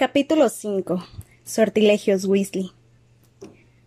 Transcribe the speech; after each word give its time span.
Capítulo 0.00 0.48
5. 0.48 1.04
Sortilegios 1.44 2.24
Weasley. 2.24 2.70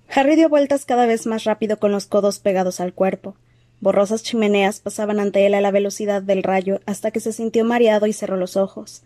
Harry 0.08 0.36
dio 0.36 0.48
vueltas 0.48 0.86
cada 0.86 1.08
vez 1.08 1.26
más 1.26 1.44
rápido 1.44 1.80
con 1.80 1.92
los 1.92 2.05
codos 2.05 2.38
pegados 2.38 2.80
al 2.80 2.94
cuerpo. 2.94 3.36
Borrosas 3.80 4.21
chimeneas 4.21 4.80
pasaban 4.80 5.20
ante 5.20 5.48
él 5.48 5.55
a 5.55 5.62
la 5.62 5.71
velocidad 5.71 6.21
del 6.21 6.44
rayo 6.44 6.82
hasta 6.86 7.10
que 7.10 7.20
se 7.20 7.34
sintió 7.34 7.66
mareado 7.66 8.05
y 8.05 8.14
cerró 8.14 8.38
los 8.38 8.57
ojos. 8.57 9.02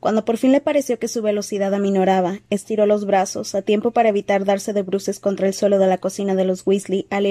Cuando 0.00 0.24
por 0.24 0.36
fin 0.36 0.50
le 0.50 0.60
pareció 0.60 0.98
que 0.98 1.06
su 1.06 1.22
velocidad 1.22 1.72
aminoraba, 1.74 2.40
estiró 2.50 2.86
los 2.86 3.06
brazos, 3.06 3.54
a 3.54 3.62
tiempo 3.62 3.92
para 3.92 4.08
evitar 4.08 4.44
darse 4.44 4.72
de 4.72 4.82
bruces 4.82 5.20
contra 5.20 5.46
el 5.46 5.54
suelo 5.54 5.78
de 5.78 5.86
la 5.86 5.98
cocina 5.98 6.34
de 6.34 6.44
los 6.44 6.66
Weasley 6.66 7.06
al, 7.10 7.24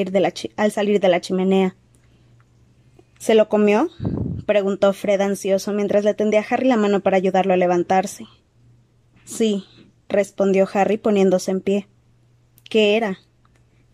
al 0.56 0.72
salir 0.72 1.02
de 1.02 1.10
la 1.10 1.20
chimenea. 1.20 1.76
¿Se 3.20 3.36
lo 3.36 3.50
comió? 3.50 3.90
preguntó 4.46 4.94
Fred 4.94 5.20
ansioso 5.20 5.74
mientras 5.74 6.06
le 6.06 6.14
tendía 6.14 6.40
a 6.40 6.46
Harry 6.50 6.70
la 6.70 6.78
mano 6.78 7.02
para 7.02 7.18
ayudarlo 7.18 7.54
a 7.54 7.58
levantarse. 7.58 8.26
Sí, 9.26 9.66
respondió 10.10 10.68
Harry 10.74 10.98
poniéndose 10.98 11.52
en 11.52 11.62
pie. 11.62 11.88
¿Qué 12.70 12.96
era? 12.96 13.20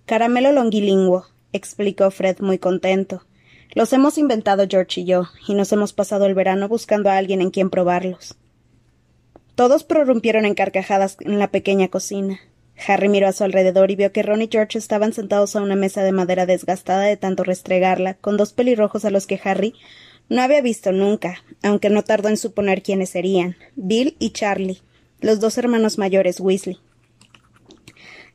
Caramelo 0.05 0.51
longuilingüo, 0.51 1.25
explicó 1.51 2.11
Fred 2.11 2.39
muy 2.39 2.59
contento. 2.59 3.23
Los 3.73 3.93
hemos 3.93 4.17
inventado 4.17 4.65
George 4.69 5.01
y 5.01 5.05
yo, 5.05 5.25
y 5.47 5.53
nos 5.53 5.71
hemos 5.71 5.93
pasado 5.93 6.25
el 6.25 6.33
verano 6.33 6.67
buscando 6.67 7.09
a 7.09 7.17
alguien 7.17 7.41
en 7.41 7.51
quien 7.51 7.69
probarlos. 7.69 8.35
Todos 9.55 9.83
prorrumpieron 9.83 10.45
en 10.45 10.53
carcajadas 10.53 11.17
en 11.19 11.39
la 11.39 11.49
pequeña 11.49 11.87
cocina. 11.87 12.39
Harry 12.87 13.09
miró 13.09 13.27
a 13.27 13.33
su 13.33 13.43
alrededor 13.43 13.89
y 13.89 13.95
vio 13.95 14.11
que 14.11 14.21
Ron 14.21 14.43
y 14.43 14.49
George 14.51 14.77
estaban 14.77 15.13
sentados 15.13 15.55
a 15.55 15.61
una 15.61 15.75
mesa 15.75 16.03
de 16.03 16.11
madera 16.11 16.45
desgastada 16.45 17.01
de 17.01 17.17
tanto 17.17 17.43
restregarla, 17.43 18.13
con 18.15 18.37
dos 18.37 18.53
pelirrojos 18.53 19.03
a 19.03 19.09
los 19.09 19.25
que 19.25 19.41
Harry 19.43 19.73
no 20.29 20.41
había 20.41 20.61
visto 20.61 20.91
nunca, 20.91 21.43
aunque 21.63 21.89
no 21.89 22.03
tardó 22.03 22.29
en 22.29 22.37
suponer 22.37 22.83
quiénes 22.83 23.09
serían 23.09 23.55
Bill 23.75 24.15
y 24.19 24.31
Charlie, 24.31 24.81
los 25.19 25.39
dos 25.39 25.57
hermanos 25.57 25.97
mayores 25.97 26.39
Weasley. 26.39 26.77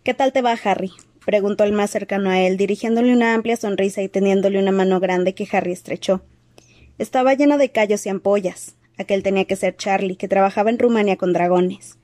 ¿Qué 0.03 0.15
tal 0.15 0.33
te 0.33 0.43
va, 0.43 0.59
Harry? 0.65 0.91
preguntó 1.25 1.63
el 1.63 1.73
más 1.73 1.91
cercano 1.91 2.31
a 2.31 2.41
él, 2.41 2.57
dirigiéndole 2.57 3.13
una 3.13 3.35
amplia 3.35 3.57
sonrisa 3.57 4.03
y 4.03 4.09
tendiéndole 4.09 4.59
una 4.59 4.73
mano 4.73 4.99
grande 4.99 5.35
que 5.35 5.47
Harry 5.53 5.71
estrechó. 5.71 6.23
Estaba 6.99 7.35
llena 7.35 7.57
de 7.57 7.71
callos 7.71 8.05
y 8.07 8.09
ampollas. 8.09 8.75
Aquel 8.99 9.23
tenía 9.23 9.45
que 9.45 9.57
ser 9.57 9.77
Charlie, 9.77 10.17
que 10.17 10.27
trabajaba 10.27 10.71
en 10.71 10.79
Rumania 10.79 11.17
con 11.17 11.33
dragones. 11.33 11.99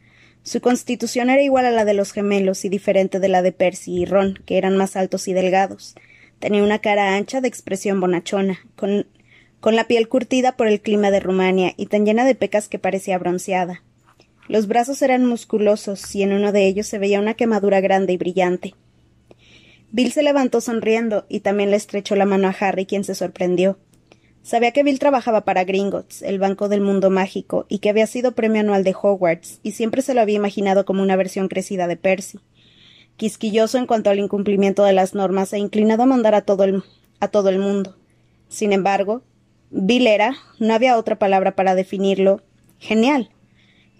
Su 0.45 0.61
constitución 0.61 1.29
era 1.29 1.42
igual 1.42 1.67
a 1.67 1.73
la 1.73 1.85
de 1.85 1.95
los 1.95 2.13
gemelos 2.13 2.65
y 2.65 2.69
diferente 2.69 3.19
de 3.19 3.29
la 3.29 3.42
de 3.42 3.53
Percy 3.53 4.03
y 4.03 4.05
Ron, 4.05 4.39
que 4.47 4.59
eran 4.59 4.77
más 4.77 4.95
altos 4.95 5.27
y 5.27 5.33
delgados. 5.33 5.97
Tenía 6.39 6.63
una 6.63 6.79
cara 6.79 7.17
ancha 7.17 7.41
de 7.41 7.48
expresión 7.48 8.01
bonachona, 8.01 8.61
con, 8.77 9.07
con 9.59 9.75
la 9.75 9.89
piel 9.89 10.09
curtida 10.09 10.57
por 10.57 10.69
el 10.69 10.81
clima 10.81 11.11
de 11.11 11.20
Rumania 11.20 11.75
y 11.77 11.87
tan 11.87 12.07
llena 12.07 12.25
de 12.25 12.37
pecas 12.37 12.69
que 12.69 12.79
parecía 12.79 13.19
bronceada. 13.19 13.83
Los 14.49 14.67
brazos 14.67 15.03
eran 15.03 15.27
musculosos 15.27 16.15
y 16.15 16.23
en 16.23 16.33
uno 16.33 16.53
de 16.53 16.67
ellos 16.67 16.87
se 16.87 16.99
veía 16.99 17.21
una 17.21 17.35
quemadura 17.35 17.81
grande 17.81 18.15
y 18.15 18.17
brillante. 18.17 18.75
Bill 19.91 20.13
se 20.13 20.23
levantó 20.23 20.61
sonriendo 20.61 21.27
y 21.29 21.41
también 21.41 21.71
le 21.71 21.77
estrechó 21.77 22.17
la 22.17 22.27
mano 22.27 22.49
a 22.49 22.57
Harry, 22.59 22.87
quien 22.87 23.05
se 23.05 23.15
sorprendió. 23.15 23.79
Sabía 24.43 24.73
que 24.73 24.83
Bill 24.83 24.99
trabajaba 24.99 25.45
para 25.45 25.65
Gringotts, 25.65 26.23
el 26.23 26.39
Banco 26.39 26.71
del 26.71 26.81
Mundo 26.81 27.11
Mágico, 27.11 27.67
y 27.69 27.81
que 27.81 27.91
había 27.91 28.07
sido 28.07 28.33
premio 28.33 28.61
anual 28.61 28.85
de 28.85 28.95
Hogwarts, 28.95 29.61
y 29.63 29.73
siempre 29.73 30.01
se 30.01 30.15
lo 30.15 30.23
había 30.23 30.37
imaginado 30.37 30.87
como 30.87 31.03
una 31.03 31.17
versión 31.17 31.49
crecida 31.49 31.87
de 31.87 31.97
Percy. 31.97 32.39
Quisquilloso 33.17 33.77
en 33.77 33.87
cuanto 33.87 34.09
al 34.09 34.19
incumplimiento 34.19 34.85
de 34.85 34.95
las 34.95 35.15
normas 35.15 35.53
e 35.53 35.59
inclinado 35.59 36.05
a 36.05 36.07
mandar 36.07 36.35
a 36.35 36.43
todo 36.43 36.65
el, 36.65 36.83
a 37.21 37.29
todo 37.29 37.51
el 37.51 37.59
mundo. 37.59 37.97
Sin 38.49 38.73
embargo, 38.73 39.23
Bill 39.71 40.07
era, 40.07 40.35
no 40.59 40.73
había 40.73 40.97
otra 40.97 41.19
palabra 41.19 41.55
para 41.55 41.75
definirlo, 41.75 42.41
genial. 42.79 43.31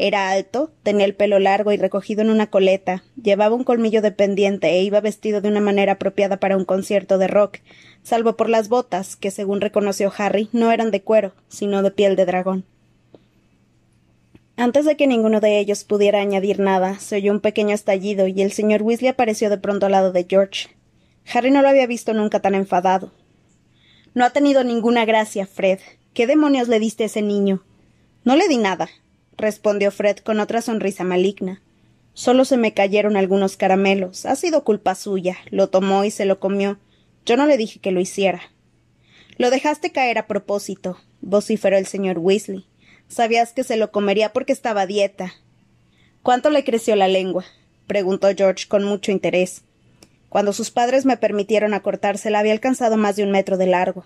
Era 0.01 0.31
alto, 0.31 0.71
tenía 0.85 1.05
el 1.05 1.17
pelo 1.17 1.41
largo 1.41 1.73
y 1.73 1.77
recogido 1.77 2.23
en 2.23 2.31
una 2.31 2.47
coleta, 2.47 3.03
llevaba 3.21 3.57
un 3.57 3.65
colmillo 3.65 4.01
de 4.01 4.13
pendiente 4.13 4.69
e 4.69 4.83
iba 4.85 5.01
vestido 5.01 5.41
de 5.41 5.49
una 5.49 5.61
manera 5.61 5.95
apropiada 5.95 6.37
para 6.37 6.57
un 6.57 6.65
concierto 6.65 7.19
de 7.19 7.27
rock, 7.27 7.59
salvo 8.05 8.37
por 8.37 8.49
las 8.49 8.69
botas, 8.69 9.17
que 9.17 9.33
según 9.33 9.61
reconoció 9.61 10.13
Harry, 10.17 10.49
no 10.53 10.71
eran 10.71 10.93
de 10.93 11.03
cuero, 11.03 11.33
sino 11.49 11.83
de 11.83 11.91
piel 11.91 12.15
de 12.15 12.27
dragón. 12.27 12.65
Antes 14.57 14.85
de 14.85 14.97
que 14.97 15.09
ninguno 15.09 15.41
de 15.41 15.59
ellos 15.59 15.83
pudiera 15.83 16.21
añadir 16.21 16.61
nada, 16.61 17.01
se 17.01 17.17
oyó 17.17 17.33
un 17.33 17.41
pequeño 17.41 17.75
estallido 17.75 18.29
y 18.29 18.41
el 18.43 18.53
señor 18.53 18.83
Weasley 18.83 19.09
apareció 19.09 19.51
de 19.51 19.59
pronto 19.59 19.87
al 19.87 19.93
lado 19.93 20.13
de 20.13 20.27
George. 20.29 20.69
Harry 21.33 21.51
no 21.51 21.61
lo 21.61 21.69
había 21.69 21.87
visto 21.89 22.15
nunca 22.15 22.41
tan 22.41 22.55
enfadado. 22.55 23.13
No 24.15 24.25
ha 24.25 24.31
tenido 24.31 24.63
ninguna 24.65 25.05
gracia, 25.05 25.47
Fred. 25.47 25.81
¿Qué 26.15 26.27
demonios 26.27 26.69
le 26.69 26.81
diste 26.81 27.05
a 27.05 27.07
ese 27.07 27.23
niño? 27.23 27.63
No 28.25 28.35
le 28.35 28.49
di 28.49 28.57
nada, 28.57 28.89
respondió 29.39 29.91
Fred 29.91 30.19
con 30.19 30.41
otra 30.41 30.61
sonrisa 30.61 31.05
maligna. 31.05 31.63
Solo 32.13 32.45
se 32.45 32.57
me 32.57 32.75
cayeron 32.75 33.17
algunos 33.17 33.57
caramelos. 33.57 34.27
Ha 34.27 34.35
sido 34.35 34.65
culpa 34.65 34.95
suya. 34.97 35.39
Lo 35.51 35.71
tomó 35.71 36.05
y 36.05 36.11
se 36.11 36.25
lo 36.25 36.41
comió. 36.41 36.79
Yo 37.25 37.37
no 37.37 37.47
le 37.47 37.57
dije 37.57 37.79
que 37.79 37.93
lo 37.93 38.01
hiciera. 38.01 38.43
Lo 39.37 39.51
dejaste 39.51 39.93
caer 39.93 40.19
a 40.19 40.27
propósito, 40.27 40.99
vociferó 41.21 41.79
el 41.79 41.87
señor 41.87 42.19
Weasley. 42.19 42.67
Sabías 43.07 43.53
que 43.53 43.63
se 43.63 43.77
lo 43.77 43.93
comería 43.93 44.33
porque 44.33 44.53
estaba 44.53 44.83
a 44.83 44.87
dieta. 44.87 45.33
¿Cuánto 46.23 46.51
le 46.51 46.65
creció 46.65 46.97
la 46.97 47.07
lengua? 47.07 47.45
preguntó 47.87 48.29
George 48.37 48.67
con 48.67 48.83
mucho 48.83 49.13
interés. 49.13 49.63
Cuando 50.29 50.53
sus 50.53 50.73
padres 50.73 51.07
me 51.07 51.17
permitieron 51.17 51.73
acortársela 51.73 52.41
había 52.41 52.53
alcanzado 52.53 52.97
más 52.97 53.15
de 53.15 53.23
un 53.23 53.31
metro 53.31 53.57
de 53.57 53.69
largo. 53.69 54.05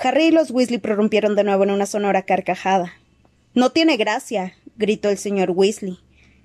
Harry 0.00 0.26
y 0.26 0.30
los 0.30 0.52
Weasley 0.52 0.78
prorrumpieron 0.78 1.34
de 1.34 1.44
nuevo 1.44 1.64
en 1.64 1.72
una 1.72 1.86
sonora 1.86 2.22
carcajada. 2.22 2.94
No 3.52 3.70
tiene 3.70 3.96
gracia, 3.96 4.54
gritó 4.76 5.08
el 5.08 5.18
señor 5.18 5.50
Weasley. 5.50 5.98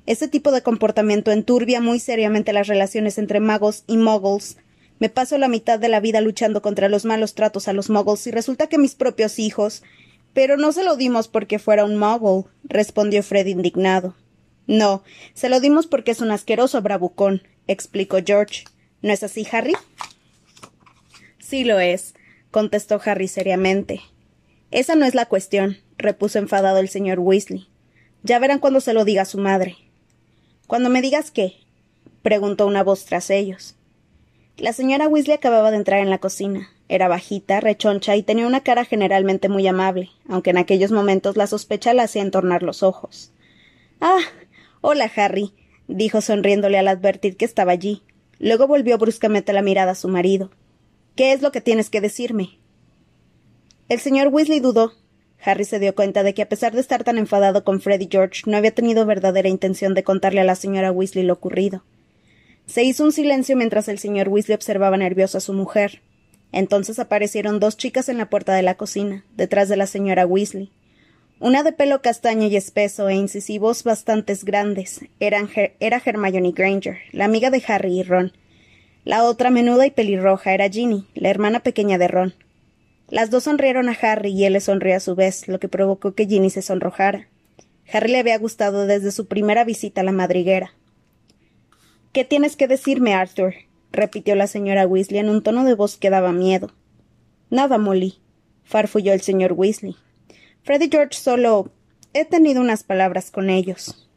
Ese 0.07 0.27
tipo 0.27 0.51
de 0.51 0.63
comportamiento 0.63 1.31
enturbia 1.31 1.79
muy 1.79 1.99
seriamente 1.99 2.51
las 2.51 2.67
relaciones 2.67 3.19
entre 3.19 3.39
magos 3.39 3.83
y 3.85 3.97
muggles. 3.97 4.57
Me 4.97 5.09
paso 5.09 5.37
la 5.37 5.47
mitad 5.47 5.77
de 5.77 5.87
la 5.87 5.99
vida 5.99 6.19
luchando 6.21 6.63
contra 6.63 6.89
los 6.89 7.05
malos 7.05 7.35
tratos 7.35 7.67
a 7.67 7.73
los 7.73 7.91
muggles 7.91 8.25
y 8.25 8.31
resulta 8.31 8.67
que 8.67 8.79
mis 8.79 8.95
propios 8.95 9.37
hijos. 9.37 9.83
Pero 10.33 10.57
no 10.57 10.71
se 10.71 10.83
lo 10.83 10.95
dimos 10.95 11.27
porque 11.27 11.59
fuera 11.59 11.85
un 11.85 11.97
muggle, 11.97 12.49
respondió 12.63 13.21
Fred 13.21 13.45
indignado. 13.45 14.15
No, 14.65 15.03
se 15.35 15.47
lo 15.47 15.59
dimos 15.59 15.85
porque 15.85 16.09
es 16.09 16.21
un 16.21 16.31
asqueroso 16.31 16.81
bravucón, 16.81 17.43
explicó 17.67 18.17
George. 18.25 18.63
¿No 19.03 19.13
es 19.13 19.21
así, 19.21 19.47
Harry? 19.51 19.75
Sí 21.37 21.65
lo 21.65 21.79
es, 21.79 22.15
contestó 22.49 22.99
Harry 23.05 23.27
seriamente. 23.27 24.01
Esa 24.71 24.95
no 24.95 25.05
es 25.05 25.13
la 25.13 25.27
cuestión 25.27 25.77
repuso 25.97 26.39
enfadado 26.39 26.79
el 26.79 26.89
señor 26.89 27.19
Weasley. 27.19 27.67
Ya 28.23 28.39
verán 28.39 28.59
cuando 28.59 28.81
se 28.81 28.93
lo 28.93 29.05
diga 29.05 29.23
a 29.23 29.25
su 29.25 29.37
madre. 29.37 29.77
Cuando 30.67 30.89
me 30.89 31.01
digas 31.01 31.31
qué, 31.31 31.53
preguntó 32.21 32.65
una 32.65 32.83
voz 32.83 33.05
tras 33.05 33.29
ellos. 33.29 33.75
La 34.57 34.73
señora 34.73 35.07
Weasley 35.07 35.35
acababa 35.35 35.69
de 35.69 35.77
entrar 35.77 35.99
en 35.99 36.09
la 36.09 36.17
cocina. 36.17 36.69
Era 36.87 37.07
bajita, 37.07 37.59
rechoncha 37.59 38.15
y 38.15 38.23
tenía 38.23 38.47
una 38.47 38.61
cara 38.61 38.85
generalmente 38.85 39.49
muy 39.49 39.67
amable, 39.67 40.09
aunque 40.29 40.51
en 40.51 40.57
aquellos 40.57 40.91
momentos 40.91 41.35
la 41.35 41.47
sospecha 41.47 41.93
la 41.93 42.03
hacía 42.03 42.21
entornar 42.21 42.63
los 42.63 42.83
ojos. 42.83 43.31
Ah. 44.01 44.19
Hola, 44.81 45.11
Harry, 45.15 45.51
dijo 45.87 46.21
sonriéndole 46.21 46.77
al 46.77 46.87
advertir 46.87 47.37
que 47.37 47.45
estaba 47.45 47.71
allí. 47.71 48.03
Luego 48.39 48.67
volvió 48.67 48.97
bruscamente 48.97 49.51
la 49.51 49.63
mirada 49.63 49.93
a 49.93 49.95
su 49.95 50.07
marido. 50.09 50.51
¿Qué 51.15 51.31
es 51.31 51.41
lo 51.41 51.51
que 51.51 51.61
tienes 51.61 51.89
que 51.89 52.01
decirme? 52.01 52.59
El 53.89 53.99
señor 53.99 54.27
Weasley 54.27 54.59
dudó, 54.59 54.93
Harry 55.45 55.63
se 55.65 55.79
dio 55.79 55.93
cuenta 55.93 56.23
de 56.23 56.33
que 56.33 56.41
a 56.41 56.49
pesar 56.49 56.73
de 56.73 56.81
estar 56.81 57.03
tan 57.03 57.17
enfadado 57.17 57.63
con 57.63 57.79
Fred 57.79 58.01
y 58.01 58.07
George, 58.11 58.43
no 58.45 58.57
había 58.57 58.73
tenido 58.73 59.05
verdadera 59.05 59.47
intención 59.47 59.93
de 59.93 60.03
contarle 60.03 60.41
a 60.41 60.45
la 60.45 60.55
señora 60.55 60.91
Weasley 60.91 61.23
lo 61.23 61.33
ocurrido. 61.33 61.83
Se 62.65 62.83
hizo 62.83 63.03
un 63.03 63.11
silencio 63.11 63.55
mientras 63.55 63.87
el 63.87 63.99
señor 63.99 64.29
Weasley 64.29 64.55
observaba 64.55 64.97
nervioso 64.97 65.37
a 65.37 65.41
su 65.41 65.53
mujer. 65.53 66.01
Entonces 66.51 66.99
aparecieron 66.99 67.59
dos 67.59 67.77
chicas 67.77 68.09
en 68.09 68.17
la 68.17 68.29
puerta 68.29 68.53
de 68.55 68.63
la 68.63 68.75
cocina, 68.75 69.23
detrás 69.35 69.69
de 69.69 69.77
la 69.77 69.87
señora 69.87 70.25
Weasley. 70.25 70.71
Una 71.39 71.63
de 71.63 71.73
pelo 71.73 72.01
castaño 72.01 72.47
y 72.47 72.55
espeso 72.55 73.09
e 73.09 73.15
incisivos 73.15 73.83
bastantes 73.83 74.45
grandes 74.45 75.01
era 75.19 76.01
Hermione 76.03 76.53
Granger, 76.53 76.97
la 77.11 77.25
amiga 77.25 77.51
de 77.51 77.61
Harry 77.67 77.99
y 77.99 78.03
Ron. 78.03 78.31
La 79.03 79.23
otra 79.23 79.49
menuda 79.51 79.85
y 79.85 79.91
pelirroja 79.91 80.53
era 80.53 80.69
Ginny, 80.69 81.05
la 81.13 81.29
hermana 81.29 81.59
pequeña 81.59 81.97
de 81.97 82.07
Ron. 82.07 82.33
Las 83.09 83.29
dos 83.29 83.43
sonrieron 83.43 83.87
a 83.87 83.97
Harry 84.01 84.31
y 84.31 84.45
él 84.45 84.53
le 84.53 84.61
sonrió 84.61 84.95
a 84.95 84.99
su 84.99 85.15
vez, 85.15 85.47
lo 85.47 85.59
que 85.59 85.67
provocó 85.69 86.13
que 86.13 86.25
Ginny 86.25 86.49
se 86.49 86.61
sonrojara. 86.61 87.27
Harry 87.91 88.11
le 88.11 88.19
había 88.19 88.37
gustado 88.39 88.87
desde 88.87 89.11
su 89.11 89.27
primera 89.27 89.63
visita 89.63 90.01
a 90.01 90.03
la 90.03 90.11
madriguera. 90.11 90.73
¿Qué 92.13 92.25
tienes 92.25 92.55
que 92.55 92.67
decirme, 92.67 93.13
Arthur? 93.13 93.53
repitió 93.91 94.35
la 94.35 94.47
señora 94.47 94.87
Weasley 94.87 95.19
en 95.19 95.29
un 95.29 95.43
tono 95.43 95.63
de 95.63 95.75
voz 95.75 95.97
que 95.97 96.09
daba 96.09 96.31
miedo. 96.31 96.71
Nada, 97.49 97.77
Molly, 97.77 98.15
farfulló 98.63 99.13
el 99.13 99.21
señor 99.21 99.53
Weasley. 99.53 99.95
Fred 100.63 100.81
y 100.81 100.89
George 100.89 101.19
solo. 101.19 101.71
he 102.13 102.25
tenido 102.25 102.59
unas 102.59 102.83
palabras 102.83 103.29
con 103.29 103.49
ellos. 103.49 104.09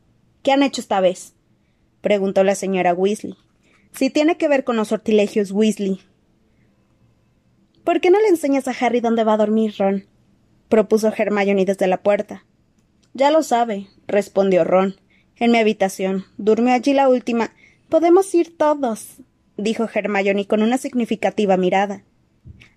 ¿Qué 0.42 0.52
han 0.52 0.62
hecho 0.62 0.80
esta 0.80 1.00
vez? 1.00 1.34
preguntó 2.00 2.42
la 2.42 2.54
señora 2.54 2.94
Weasley. 2.94 3.36
Si 3.92 4.10
tiene 4.10 4.36
que 4.36 4.48
ver 4.48 4.64
con 4.64 4.76
los 4.76 4.88
sortilegios 4.88 5.50
Weasley, 5.50 6.00
¿Por 7.88 8.02
qué 8.02 8.10
no 8.10 8.20
le 8.20 8.28
enseñas 8.28 8.68
a 8.68 8.74
Harry 8.78 9.00
dónde 9.00 9.24
va 9.24 9.32
a 9.32 9.38
dormir, 9.38 9.74
Ron? 9.78 10.04
propuso 10.68 11.10
Hermione 11.10 11.64
desde 11.64 11.86
la 11.86 12.02
puerta. 12.02 12.44
Ya 13.14 13.30
lo 13.30 13.42
sabe, 13.42 13.86
respondió 14.06 14.62
Ron. 14.62 14.96
En 15.36 15.52
mi 15.52 15.56
habitación. 15.56 16.26
Durmió 16.36 16.74
allí 16.74 16.92
la 16.92 17.08
última. 17.08 17.54
Podemos 17.88 18.34
ir 18.34 18.58
todos, 18.58 19.22
dijo 19.56 19.88
Hermione 19.90 20.46
con 20.46 20.62
una 20.62 20.76
significativa 20.76 21.56
mirada. 21.56 22.04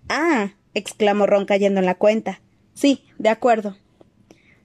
Ah, 0.08 0.54
exclamó 0.72 1.26
Ron 1.26 1.44
cayendo 1.44 1.80
en 1.80 1.84
la 1.84 1.96
cuenta. 1.96 2.40
Sí, 2.72 3.04
de 3.18 3.28
acuerdo. 3.28 3.76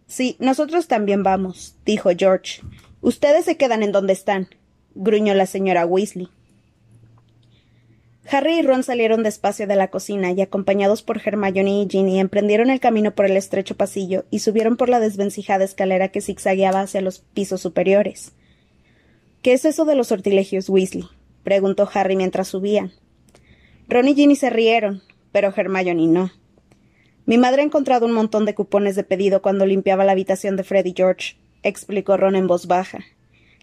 Sí, 0.05 0.37
nosotros 0.39 0.87
también 0.87 1.23
vamos, 1.23 1.75
dijo 1.83 2.09
George. 2.17 2.61
Ustedes 3.01 3.43
se 3.43 3.57
quedan 3.57 3.83
en 3.83 3.91
donde 3.91 4.13
están, 4.13 4.47
gruñó 4.95 5.33
la 5.33 5.45
señora 5.45 5.85
Weasley. 5.85 6.29
Harry 8.29 8.59
y 8.59 8.61
Ron 8.61 8.83
salieron 8.83 9.23
despacio 9.23 9.67
de 9.67 9.75
la 9.75 9.89
cocina 9.89 10.31
y, 10.31 10.41
acompañados 10.41 11.01
por 11.01 11.21
Hermione 11.23 11.83
y 11.83 11.87
Ginny, 11.89 12.19
emprendieron 12.19 12.69
el 12.69 12.79
camino 12.79 13.15
por 13.15 13.25
el 13.25 13.37
estrecho 13.37 13.77
pasillo 13.77 14.25
y 14.29 14.39
subieron 14.39 14.75
por 14.75 14.89
la 14.89 14.99
desvencijada 14.99 15.63
escalera 15.63 16.09
que 16.09 16.21
zigzagueaba 16.21 16.81
hacia 16.81 17.01
los 17.01 17.19
pisos 17.19 17.61
superiores. 17.61 18.33
¿Qué 19.41 19.53
es 19.53 19.63
eso 19.63 19.85
de 19.85 19.95
los 19.95 20.07
sortilegios, 20.07 20.67
Weasley? 20.67 21.07
preguntó 21.43 21.89
Harry 21.93 22.17
mientras 22.17 22.49
subían. 22.49 22.91
Ron 23.87 24.09
y 24.09 24.15
Ginny 24.15 24.35
se 24.35 24.49
rieron, 24.49 25.03
pero 25.31 25.53
Hermione 25.55 26.07
no. 26.07 26.31
Mi 27.25 27.37
madre 27.37 27.61
ha 27.61 27.65
encontrado 27.65 28.05
un 28.05 28.11
montón 28.11 28.45
de 28.45 28.55
cupones 28.55 28.95
de 28.95 29.03
pedido 29.03 29.41
cuando 29.41 29.65
limpiaba 29.65 30.03
la 30.03 30.11
habitación 30.11 30.57
de 30.57 30.63
Fred 30.63 30.85
y 30.85 30.93
George, 30.95 31.37
explicó 31.63 32.17
Ron 32.17 32.35
en 32.35 32.47
voz 32.47 32.67
baja. 32.67 32.99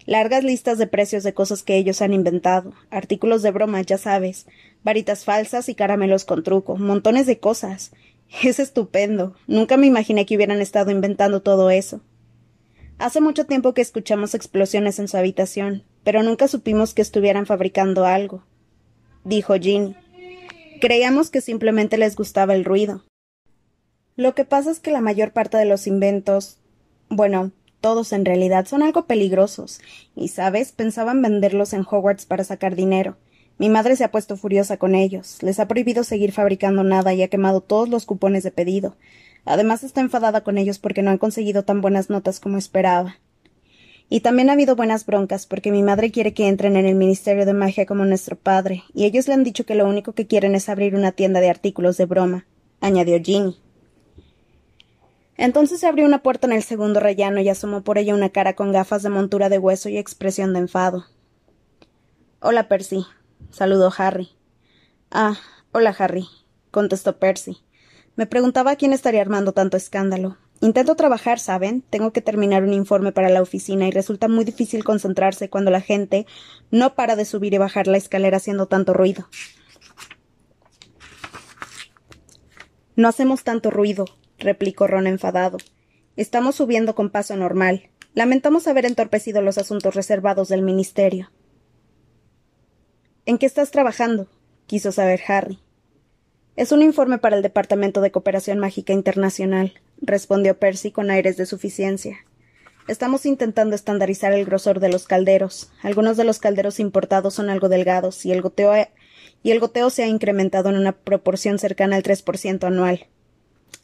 Largas 0.05 0.43
listas 0.43 0.77
de 0.77 0.85
precios 0.85 1.23
de 1.23 1.33
cosas 1.33 1.63
que 1.63 1.77
ellos 1.77 2.01
han 2.01 2.13
inventado, 2.13 2.73
artículos 2.91 3.41
de 3.41 3.51
broma, 3.51 3.81
ya 3.81 3.97
sabes, 3.97 4.45
varitas 4.83 5.25
falsas 5.25 5.67
y 5.67 5.75
caramelos 5.75 6.25
con 6.25 6.43
truco, 6.43 6.77
montones 6.77 7.25
de 7.25 7.39
cosas. 7.39 7.91
Es 8.43 8.59
estupendo. 8.59 9.35
Nunca 9.47 9.77
me 9.77 9.87
imaginé 9.87 10.25
que 10.25 10.35
hubieran 10.35 10.59
estado 10.59 10.91
inventando 10.91 11.41
todo 11.41 11.69
eso. 11.69 12.01
Hace 12.97 13.21
mucho 13.21 13.45
tiempo 13.45 13.73
que 13.73 13.81
escuchamos 13.81 14.33
explosiones 14.33 14.99
en 14.99 15.07
su 15.07 15.17
habitación, 15.17 15.83
pero 16.03 16.23
nunca 16.23 16.47
supimos 16.47 16.93
que 16.93 17.01
estuvieran 17.01 17.45
fabricando 17.45 18.05
algo, 18.05 18.43
dijo 19.23 19.55
Jean. 19.55 19.97
Creíamos 20.81 21.29
que 21.29 21.41
simplemente 21.41 21.97
les 21.97 22.15
gustaba 22.15 22.55
el 22.55 22.63
ruido. 22.63 23.03
Lo 24.15 24.33
que 24.33 24.45
pasa 24.45 24.71
es 24.71 24.79
que 24.79 24.91
la 24.91 25.01
mayor 25.01 25.33
parte 25.33 25.57
de 25.57 25.65
los 25.65 25.87
inventos, 25.87 26.57
bueno, 27.09 27.51
todos 27.85 28.13
en 28.13 28.25
realidad 28.25 28.65
son 28.65 28.81
algo 28.81 29.05
peligrosos, 29.05 29.79
y, 30.15 30.29
sabes, 30.29 30.71
pensaban 30.71 31.21
venderlos 31.21 31.71
en 31.71 31.85
Hogwarts 31.87 32.25
para 32.25 32.43
sacar 32.43 32.75
dinero. 32.75 33.15
Mi 33.59 33.69
madre 33.69 33.95
se 33.95 34.03
ha 34.03 34.09
puesto 34.09 34.37
furiosa 34.37 34.77
con 34.77 34.95
ellos, 34.95 35.37
les 35.43 35.59
ha 35.59 35.67
prohibido 35.67 36.03
seguir 36.03 36.31
fabricando 36.31 36.83
nada 36.83 37.13
y 37.13 37.21
ha 37.21 37.27
quemado 37.27 37.61
todos 37.61 37.87
los 37.87 38.07
cupones 38.07 38.41
de 38.41 38.49
pedido. 38.49 38.95
Además 39.45 39.83
está 39.83 40.01
enfadada 40.01 40.41
con 40.41 40.57
ellos 40.57 40.79
porque 40.79 41.03
no 41.03 41.11
han 41.11 41.19
conseguido 41.19 41.61
tan 41.63 41.81
buenas 41.81 42.09
notas 42.09 42.39
como 42.39 42.57
esperaba. 42.57 43.19
Y 44.09 44.21
también 44.21 44.49
ha 44.49 44.53
habido 44.53 44.75
buenas 44.75 45.05
broncas 45.05 45.45
porque 45.45 45.71
mi 45.71 45.83
madre 45.83 46.09
quiere 46.09 46.33
que 46.33 46.47
entren 46.47 46.77
en 46.77 46.87
el 46.87 46.95
Ministerio 46.95 47.45
de 47.45 47.53
Magia 47.53 47.85
como 47.85 48.03
nuestro 48.03 48.35
padre, 48.35 48.83
y 48.95 49.05
ellos 49.05 49.27
le 49.27 49.35
han 49.35 49.43
dicho 49.43 49.67
que 49.67 49.75
lo 49.75 49.87
único 49.87 50.13
que 50.13 50.25
quieren 50.25 50.55
es 50.55 50.69
abrir 50.69 50.95
una 50.95 51.11
tienda 51.11 51.39
de 51.39 51.51
artículos 51.51 51.97
de 51.97 52.05
broma, 52.05 52.47
añadió 52.81 53.21
Ginny. 53.21 53.59
Entonces 55.37 55.79
se 55.79 55.87
abrió 55.87 56.05
una 56.05 56.23
puerta 56.23 56.47
en 56.47 56.53
el 56.53 56.63
segundo 56.63 56.99
rellano 56.99 57.41
y 57.41 57.49
asomó 57.49 57.83
por 57.83 57.97
ella 57.97 58.15
una 58.15 58.29
cara 58.29 58.55
con 58.55 58.71
gafas 58.71 59.03
de 59.03 59.09
montura 59.09 59.49
de 59.49 59.59
hueso 59.59 59.89
y 59.89 59.97
expresión 59.97 60.53
de 60.53 60.59
enfado. 60.59 61.05
Hola, 62.39 62.67
Percy, 62.67 63.05
saludó 63.51 63.91
Harry. 63.97 64.29
Ah, 65.11 65.35
hola, 65.71 65.95
Harry, 65.97 66.27
contestó 66.71 67.17
Percy. 67.17 67.57
Me 68.15 68.27
preguntaba 68.27 68.75
quién 68.77 68.93
estaría 68.93 69.21
armando 69.21 69.51
tanto 69.51 69.75
escándalo. 69.75 70.37
Intento 70.61 70.95
trabajar, 70.95 71.37
¿saben? 71.37 71.81
Tengo 71.81 72.13
que 72.13 72.21
terminar 72.21 72.63
un 72.63 72.71
informe 72.71 73.11
para 73.11 73.29
la 73.29 73.41
oficina 73.41 73.87
y 73.87 73.91
resulta 73.91 74.29
muy 74.29 74.45
difícil 74.45 74.85
concentrarse 74.85 75.49
cuando 75.49 75.69
la 75.69 75.81
gente 75.81 76.25
no 76.71 76.95
para 76.95 77.17
de 77.17 77.25
subir 77.25 77.53
y 77.53 77.57
bajar 77.57 77.87
la 77.87 77.97
escalera 77.97 78.37
haciendo 78.37 78.67
tanto 78.67 78.93
ruido. 78.93 79.27
No 82.95 83.09
hacemos 83.09 83.43
tanto 83.43 83.69
ruido, 83.69 84.05
replicó 84.45 84.87
Ron 84.87 85.07
enfadado. 85.07 85.57
Estamos 86.15 86.55
subiendo 86.55 86.95
con 86.95 87.09
paso 87.09 87.35
normal. 87.35 87.89
Lamentamos 88.13 88.67
haber 88.67 88.85
entorpecido 88.85 89.41
los 89.41 89.57
asuntos 89.57 89.93
reservados 89.95 90.47
del 90.47 90.61
Ministerio. 90.61 91.31
¿En 93.25 93.37
qué 93.37 93.45
estás 93.45 93.71
trabajando? 93.71 94.29
quiso 94.67 94.93
saber 94.93 95.19
Harry. 95.27 95.59
Es 96.55 96.71
un 96.71 96.81
informe 96.81 97.17
para 97.17 97.35
el 97.35 97.41
Departamento 97.41 97.99
de 97.99 98.11
Cooperación 98.11 98.59
Mágica 98.59 98.93
Internacional, 98.93 99.73
respondió 100.01 100.57
Percy 100.57 100.91
con 100.91 101.11
aires 101.11 101.35
de 101.35 101.45
suficiencia. 101.45 102.17
Estamos 102.87 103.25
intentando 103.25 103.75
estandarizar 103.75 104.31
el 104.31 104.45
grosor 104.45 104.79
de 104.79 104.89
los 104.89 105.05
calderos. 105.07 105.71
Algunos 105.81 106.17
de 106.17 106.23
los 106.23 106.39
calderos 106.39 106.79
importados 106.79 107.33
son 107.33 107.49
algo 107.49 107.67
delgados 107.67 108.25
y 108.25 108.31
el 108.31 108.41
goteo, 108.41 108.73
y 109.43 109.51
el 109.51 109.59
goteo 109.59 109.89
se 109.89 110.03
ha 110.03 110.07
incrementado 110.07 110.69
en 110.69 110.77
una 110.77 110.93
proporción 110.93 111.59
cercana 111.59 111.95
al 111.95 112.03
3% 112.03 112.63
anual. 112.63 113.07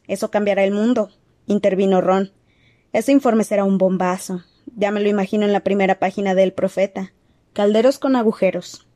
Eso 0.08 0.32
cambiará 0.32 0.64
el 0.64 0.72
mundo, 0.72 1.10
intervino 1.48 2.02
Ron. 2.02 2.32
Ese 2.94 3.12
informe 3.12 3.44
será 3.44 3.64
un 3.64 3.78
bombazo. 3.78 4.44
Ya 4.76 4.92
me 4.92 5.00
lo 5.00 5.10
imagino 5.10 5.46
en 5.46 5.54
la 5.54 5.62
primera 5.62 6.00
página 6.00 6.36
del 6.36 6.54
Profeta. 6.54 7.14
Calderos 7.54 8.00
con 8.00 8.16
agujeros. 8.16 8.88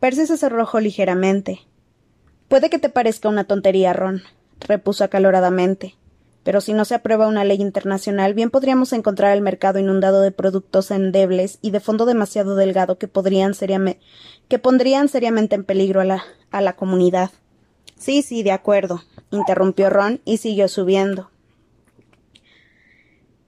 Percy 0.00 0.26
se 0.26 0.36
sonrojó 0.36 0.80
ligeramente. 0.80 1.60
Puede 2.48 2.70
que 2.70 2.78
te 2.78 2.88
parezca 2.88 3.28
una 3.28 3.44
tontería, 3.44 3.92
Ron, 3.92 4.22
repuso 4.60 5.04
acaloradamente. 5.04 5.96
Pero 6.44 6.60
si 6.60 6.74
no 6.74 6.84
se 6.84 6.94
aprueba 6.94 7.26
una 7.26 7.44
ley 7.44 7.60
internacional, 7.60 8.32
bien 8.32 8.50
podríamos 8.50 8.92
encontrar 8.92 9.34
el 9.36 9.42
mercado 9.42 9.80
inundado 9.80 10.20
de 10.20 10.30
productos 10.30 10.92
endebles 10.92 11.58
y 11.60 11.72
de 11.72 11.80
fondo 11.80 12.06
demasiado 12.06 12.54
delgado 12.54 12.98
que 12.98 13.08
podrían 13.08 13.52
que 14.46 14.58
pondrían 14.60 15.08
seriamente 15.08 15.56
en 15.56 15.64
peligro 15.64 16.00
a 16.00 16.04
la, 16.04 16.22
a 16.52 16.60
la 16.60 16.76
comunidad. 16.76 17.32
Sí, 17.96 18.22
sí, 18.22 18.42
de 18.42 18.52
acuerdo, 18.52 19.02
interrumpió 19.30 19.90
Ron 19.90 20.20
y 20.24 20.38
siguió 20.38 20.68
subiendo. 20.68 21.30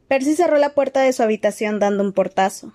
Percy 0.08 0.36
cerró 0.36 0.56
la 0.56 0.74
puerta 0.74 1.02
de 1.02 1.12
su 1.12 1.22
habitación 1.22 1.78
dando 1.78 2.02
un 2.02 2.12
portazo. 2.12 2.72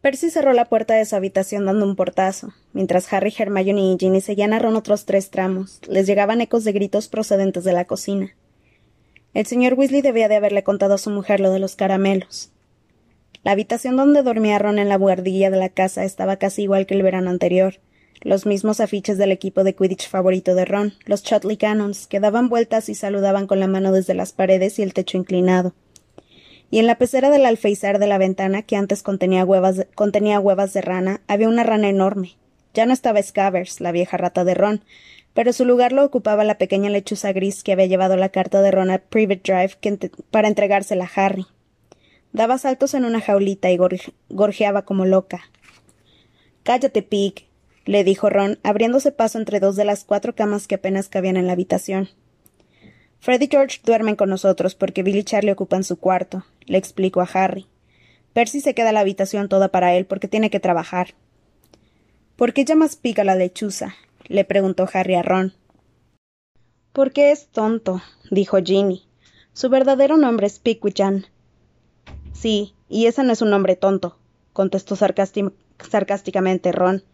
Percy 0.00 0.30
cerró 0.30 0.52
la 0.52 0.64
puerta 0.64 0.94
de 0.94 1.04
su 1.04 1.14
habitación 1.14 1.66
dando 1.66 1.84
un 1.84 1.94
portazo. 1.94 2.54
Mientras 2.72 3.12
Harry, 3.12 3.32
Hermione 3.38 3.92
y 3.92 3.96
Ginny 4.00 4.20
seguían 4.20 4.52
a 4.52 4.58
Ron 4.58 4.76
otros 4.76 5.04
tres 5.04 5.30
tramos, 5.30 5.80
les 5.86 6.06
llegaban 6.06 6.40
ecos 6.40 6.64
de 6.64 6.72
gritos 6.72 7.08
procedentes 7.08 7.64
de 7.64 7.72
la 7.72 7.84
cocina. 7.84 8.34
El 9.34 9.46
señor 9.46 9.74
Weasley 9.74 10.02
debía 10.02 10.28
de 10.28 10.36
haberle 10.36 10.64
contado 10.64 10.94
a 10.94 10.98
su 10.98 11.10
mujer 11.10 11.38
lo 11.38 11.52
de 11.52 11.58
los 11.58 11.76
caramelos. 11.76 12.50
La 13.44 13.52
habitación 13.52 13.96
donde 13.96 14.22
dormía 14.22 14.58
Ron 14.58 14.78
en 14.78 14.88
la 14.88 14.98
buhardilla 14.98 15.50
de 15.50 15.56
la 15.58 15.68
casa 15.68 16.04
estaba 16.04 16.36
casi 16.36 16.62
igual 16.62 16.86
que 16.86 16.94
el 16.94 17.02
verano 17.02 17.30
anterior, 17.30 17.80
los 18.22 18.46
mismos 18.46 18.80
afiches 18.80 19.18
del 19.18 19.32
equipo 19.32 19.64
de 19.64 19.74
Quidditch 19.74 20.08
favorito 20.08 20.54
de 20.54 20.64
Ron, 20.64 20.94
los 21.06 21.22
Chotley 21.22 21.56
Cannons, 21.56 22.06
que 22.06 22.20
daban 22.20 22.48
vueltas 22.48 22.88
y 22.88 22.94
saludaban 22.94 23.46
con 23.46 23.60
la 23.60 23.66
mano 23.66 23.92
desde 23.92 24.14
las 24.14 24.32
paredes 24.32 24.78
y 24.78 24.82
el 24.82 24.94
techo 24.94 25.18
inclinado. 25.18 25.74
Y 26.70 26.78
en 26.78 26.86
la 26.86 26.96
pecera 26.96 27.28
del 27.30 27.44
alféizar 27.44 27.98
de 27.98 28.06
la 28.06 28.18
ventana, 28.18 28.62
que 28.62 28.76
antes 28.76 29.02
contenía 29.02 29.44
huevas, 29.44 29.76
de, 29.76 29.86
contenía 29.86 30.40
huevas 30.40 30.72
de 30.72 30.80
rana, 30.80 31.20
había 31.26 31.48
una 31.48 31.64
rana 31.64 31.88
enorme. 31.88 32.36
Ya 32.72 32.86
no 32.86 32.94
estaba 32.94 33.22
Scabbers, 33.22 33.80
la 33.80 33.92
vieja 33.92 34.16
rata 34.16 34.44
de 34.44 34.54
Ron, 34.54 34.82
pero 35.34 35.52
su 35.52 35.64
lugar 35.64 35.92
lo 35.92 36.04
ocupaba 36.04 36.44
la 36.44 36.58
pequeña 36.58 36.90
lechuza 36.90 37.32
gris 37.32 37.62
que 37.62 37.72
había 37.72 37.86
llevado 37.86 38.16
la 38.16 38.30
carta 38.30 38.62
de 38.62 38.70
Ron 38.70 38.90
a 38.90 38.98
Private 38.98 39.42
Drive 39.44 40.00
para 40.30 40.48
entregársela 40.48 41.04
a 41.04 41.26
Harry. 41.26 41.46
Daba 42.32 42.56
saltos 42.56 42.94
en 42.94 43.04
una 43.04 43.20
jaulita 43.20 43.70
y 43.70 43.78
gorjeaba 44.30 44.86
como 44.86 45.04
loca. 45.04 45.42
Cállate, 46.62 47.02
Pig, 47.02 47.46
le 47.84 48.04
dijo 48.04 48.30
Ron, 48.30 48.58
abriéndose 48.62 49.12
paso 49.12 49.38
entre 49.38 49.60
dos 49.60 49.76
de 49.76 49.84
las 49.84 50.04
cuatro 50.04 50.34
camas 50.34 50.66
que 50.66 50.76
apenas 50.76 51.08
cabían 51.08 51.36
en 51.36 51.46
la 51.46 51.52
habitación. 51.52 52.08
Fred 53.20 53.40
y 53.40 53.48
George 53.48 53.80
duermen 53.84 54.16
con 54.16 54.28
nosotros 54.28 54.74
porque 54.74 55.02
Bill 55.02 55.16
y 55.16 55.24
Charlie 55.24 55.52
ocupan 55.52 55.84
su 55.84 55.96
cuarto, 55.96 56.44
le 56.66 56.78
explicó 56.78 57.20
a 57.20 57.28
Harry. 57.32 57.66
Percy 58.32 58.60
se 58.60 58.74
queda 58.74 58.92
la 58.92 59.00
habitación 59.00 59.48
toda 59.48 59.68
para 59.68 59.94
él 59.94 60.06
porque 60.06 60.28
tiene 60.28 60.50
que 60.50 60.60
trabajar. 60.60 61.14
¿Por 62.36 62.52
qué 62.52 62.64
llamas 62.64 62.96
pica 62.96 63.24
la 63.24 63.36
lechuza? 63.36 63.94
le 64.26 64.44
preguntó 64.44 64.88
Harry 64.92 65.14
a 65.14 65.22
Ron. 65.22 65.52
Porque 66.92 67.30
es 67.30 67.48
tonto, 67.48 68.02
dijo 68.30 68.58
Ginny. 68.62 69.06
Su 69.52 69.68
verdadero 69.68 70.16
nombre 70.16 70.46
es 70.46 70.58
Pickwichan. 70.58 71.26
Sí, 72.32 72.74
y 72.88 73.06
ese 73.06 73.22
no 73.22 73.32
es 73.32 73.42
un 73.42 73.50
nombre 73.50 73.76
tonto, 73.76 74.18
contestó 74.52 74.96
sarcásticamente 74.96 76.72
Ron. 76.72 77.04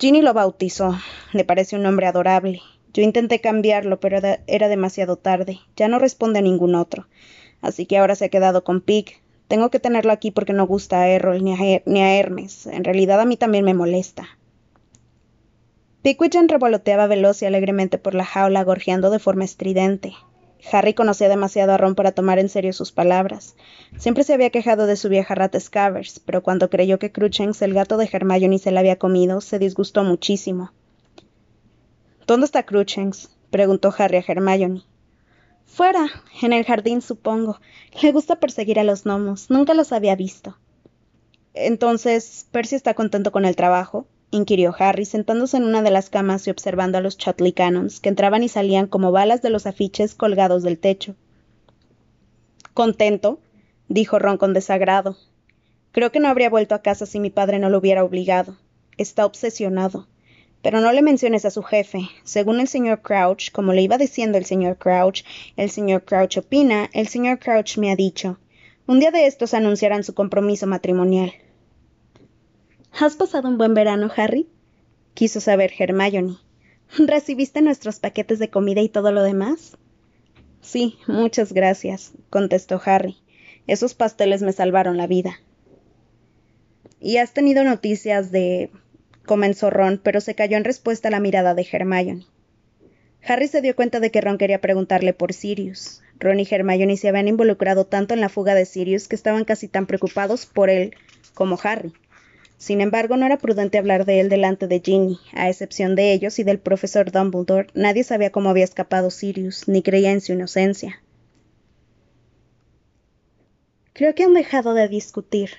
Ginny 0.00 0.22
lo 0.22 0.32
bautizó. 0.32 0.98
Le 1.34 1.44
parece 1.44 1.76
un 1.76 1.82
nombre 1.82 2.06
adorable. 2.06 2.62
Yo 2.94 3.02
intenté 3.02 3.42
cambiarlo, 3.42 4.00
pero 4.00 4.18
era 4.46 4.68
demasiado 4.68 5.16
tarde. 5.16 5.60
Ya 5.76 5.88
no 5.88 5.98
responde 5.98 6.38
a 6.38 6.42
ningún 6.42 6.74
otro. 6.74 7.06
Así 7.60 7.84
que 7.84 7.98
ahora 7.98 8.14
se 8.14 8.24
ha 8.24 8.28
quedado 8.30 8.64
con 8.64 8.80
Pig. 8.80 9.20
Tengo 9.46 9.70
que 9.70 9.78
tenerlo 9.78 10.10
aquí 10.10 10.30
porque 10.30 10.54
no 10.54 10.66
gusta 10.66 11.02
a 11.02 11.08
Errol 11.08 11.44
ni 11.44 11.52
a, 12.00 12.18
Hermes. 12.18 12.66
En 12.66 12.84
realidad 12.84 13.20
a 13.20 13.26
mí 13.26 13.36
también 13.36 13.66
me 13.66 13.74
molesta. 13.74 14.26
Pigwidgeon 16.00 16.48
revoloteaba 16.48 17.06
veloz 17.06 17.42
y 17.42 17.44
alegremente 17.44 17.98
por 17.98 18.14
la 18.14 18.24
jaula, 18.24 18.64
gorjeando 18.64 19.10
de 19.10 19.18
forma 19.18 19.44
estridente. 19.44 20.14
Harry 20.72 20.94
conocía 20.94 21.28
demasiado 21.28 21.72
a 21.72 21.76
Ron 21.76 21.94
para 21.94 22.12
tomar 22.12 22.38
en 22.38 22.48
serio 22.48 22.72
sus 22.72 22.92
palabras. 22.92 23.56
Siempre 23.98 24.24
se 24.24 24.34
había 24.34 24.50
quejado 24.50 24.86
de 24.86 24.96
su 24.96 25.08
vieja 25.08 25.34
rata 25.34 25.58
Scabbers, 25.58 26.20
pero 26.20 26.42
cuando 26.42 26.70
creyó 26.70 26.98
que 26.98 27.12
Cruchens, 27.12 27.62
el 27.62 27.74
gato 27.74 27.96
de 27.96 28.08
Hermione, 28.10 28.58
se 28.58 28.70
la 28.70 28.80
había 28.80 28.98
comido, 28.98 29.40
se 29.40 29.58
disgustó 29.58 30.04
muchísimo. 30.04 30.72
¿Dónde 32.26 32.46
está 32.46 32.64
Cruchens? 32.64 33.30
preguntó 33.50 33.92
Harry 33.96 34.18
a 34.18 34.24
Hermione. 34.26 34.82
Fuera, 35.66 36.06
en 36.42 36.52
el 36.52 36.64
jardín, 36.64 37.00
supongo. 37.00 37.60
Le 38.02 38.12
gusta 38.12 38.36
perseguir 38.36 38.78
a 38.78 38.84
los 38.84 39.04
gnomos. 39.04 39.50
Nunca 39.50 39.72
los 39.74 39.92
había 39.92 40.16
visto. 40.16 40.58
Entonces, 41.54 42.46
¿Percy 42.50 42.76
está 42.76 42.94
contento 42.94 43.32
con 43.32 43.44
el 43.44 43.56
trabajo? 43.56 44.06
Inquirió 44.30 44.74
Harry, 44.78 45.04
sentándose 45.04 45.56
en 45.56 45.64
una 45.64 45.82
de 45.82 45.90
las 45.90 46.10
camas 46.10 46.46
y 46.46 46.50
observando 46.50 46.98
a 46.98 47.00
los 47.00 47.18
Chotley 47.18 47.52
Cannons, 47.52 48.00
que 48.00 48.08
entraban 48.08 48.42
y 48.42 48.48
salían 48.48 48.86
como 48.86 49.12
balas 49.12 49.42
de 49.42 49.50
los 49.50 49.66
afiches 49.66 50.14
colgados 50.14 50.62
del 50.62 50.78
techo. 50.78 51.14
Contento, 52.74 53.40
dijo 53.88 54.18
Ron 54.18 54.38
con 54.38 54.54
desagrado. 54.54 55.16
Creo 55.92 56.12
que 56.12 56.20
no 56.20 56.28
habría 56.28 56.48
vuelto 56.48 56.74
a 56.74 56.82
casa 56.82 57.04
si 57.06 57.18
mi 57.18 57.30
padre 57.30 57.58
no 57.58 57.68
lo 57.68 57.78
hubiera 57.78 58.04
obligado. 58.04 58.56
Está 58.96 59.26
obsesionado. 59.26 60.06
Pero 60.62 60.80
no 60.80 60.92
le 60.92 61.02
menciones 61.02 61.44
a 61.44 61.50
su 61.50 61.62
jefe. 61.62 62.08
Según 62.22 62.60
el 62.60 62.68
señor 62.68 63.00
Crouch, 63.02 63.50
como 63.50 63.72
le 63.72 63.82
iba 63.82 63.98
diciendo 63.98 64.38
el 64.38 64.44
señor 64.44 64.76
Crouch, 64.76 65.24
el 65.56 65.70
señor 65.70 66.04
Crouch 66.04 66.36
opina, 66.36 66.90
el 66.92 67.08
señor 67.08 67.38
Crouch 67.38 67.78
me 67.78 67.90
ha 67.90 67.96
dicho. 67.96 68.38
Un 68.86 69.00
día 69.00 69.10
de 69.10 69.26
estos 69.26 69.54
anunciarán 69.54 70.04
su 70.04 70.14
compromiso 70.14 70.66
matrimonial. 70.66 71.32
¿Has 72.98 73.16
pasado 73.16 73.48
un 73.48 73.58
buen 73.58 73.74
verano, 73.74 74.10
Harry? 74.16 74.48
quiso 75.14 75.40
saber 75.40 75.72
Hermione. 75.78 76.36
¿Recibiste 76.98 77.62
nuestros 77.62 78.00
paquetes 78.00 78.38
de 78.38 78.50
comida 78.50 78.80
y 78.80 78.88
todo 78.88 79.12
lo 79.12 79.22
demás? 79.22 79.76
Sí, 80.60 80.98
muchas 81.06 81.52
gracias, 81.52 82.12
contestó 82.30 82.80
Harry. 82.84 83.16
Esos 83.66 83.94
pasteles 83.94 84.42
me 84.42 84.52
salvaron 84.52 84.96
la 84.96 85.06
vida. 85.06 85.40
¿Y 87.00 87.16
has 87.18 87.32
tenido 87.32 87.64
noticias 87.64 88.30
de... 88.30 88.70
comenzó 89.24 89.70
Ron, 89.70 90.00
pero 90.02 90.20
se 90.20 90.34
cayó 90.34 90.56
en 90.56 90.64
respuesta 90.64 91.08
a 91.08 91.10
la 91.10 91.20
mirada 91.20 91.54
de 91.54 91.66
Hermione. 91.70 92.26
Harry 93.22 93.48
se 93.48 93.62
dio 93.62 93.76
cuenta 93.76 94.00
de 94.00 94.10
que 94.10 94.20
Ron 94.20 94.38
quería 94.38 94.60
preguntarle 94.60 95.12
por 95.12 95.32
Sirius. 95.32 96.02
Ron 96.18 96.40
y 96.40 96.48
Hermione 96.50 96.96
se 96.96 97.08
habían 97.08 97.28
involucrado 97.28 97.86
tanto 97.86 98.14
en 98.14 98.20
la 98.20 98.28
fuga 98.28 98.54
de 98.54 98.66
Sirius 98.66 99.08
que 99.08 99.16
estaban 99.16 99.44
casi 99.44 99.68
tan 99.68 99.86
preocupados 99.86 100.46
por 100.46 100.68
él 100.68 100.94
como 101.34 101.58
Harry. 101.62 101.92
Sin 102.60 102.82
embargo, 102.82 103.16
no 103.16 103.24
era 103.24 103.38
prudente 103.38 103.78
hablar 103.78 104.04
de 104.04 104.20
él 104.20 104.28
delante 104.28 104.66
de 104.68 104.82
Ginny. 104.84 105.18
A 105.32 105.48
excepción 105.48 105.94
de 105.96 106.12
ellos 106.12 106.38
y 106.38 106.44
del 106.44 106.58
profesor 106.58 107.10
Dumbledore, 107.10 107.68
nadie 107.72 108.04
sabía 108.04 108.30
cómo 108.30 108.50
había 108.50 108.64
escapado 108.64 109.10
Sirius, 109.10 109.66
ni 109.66 109.82
creía 109.82 110.12
en 110.12 110.20
su 110.20 110.34
inocencia. 110.34 111.02
Creo 113.94 114.14
que 114.14 114.24
han 114.24 114.34
dejado 114.34 114.74
de 114.74 114.88
discutir, 114.88 115.52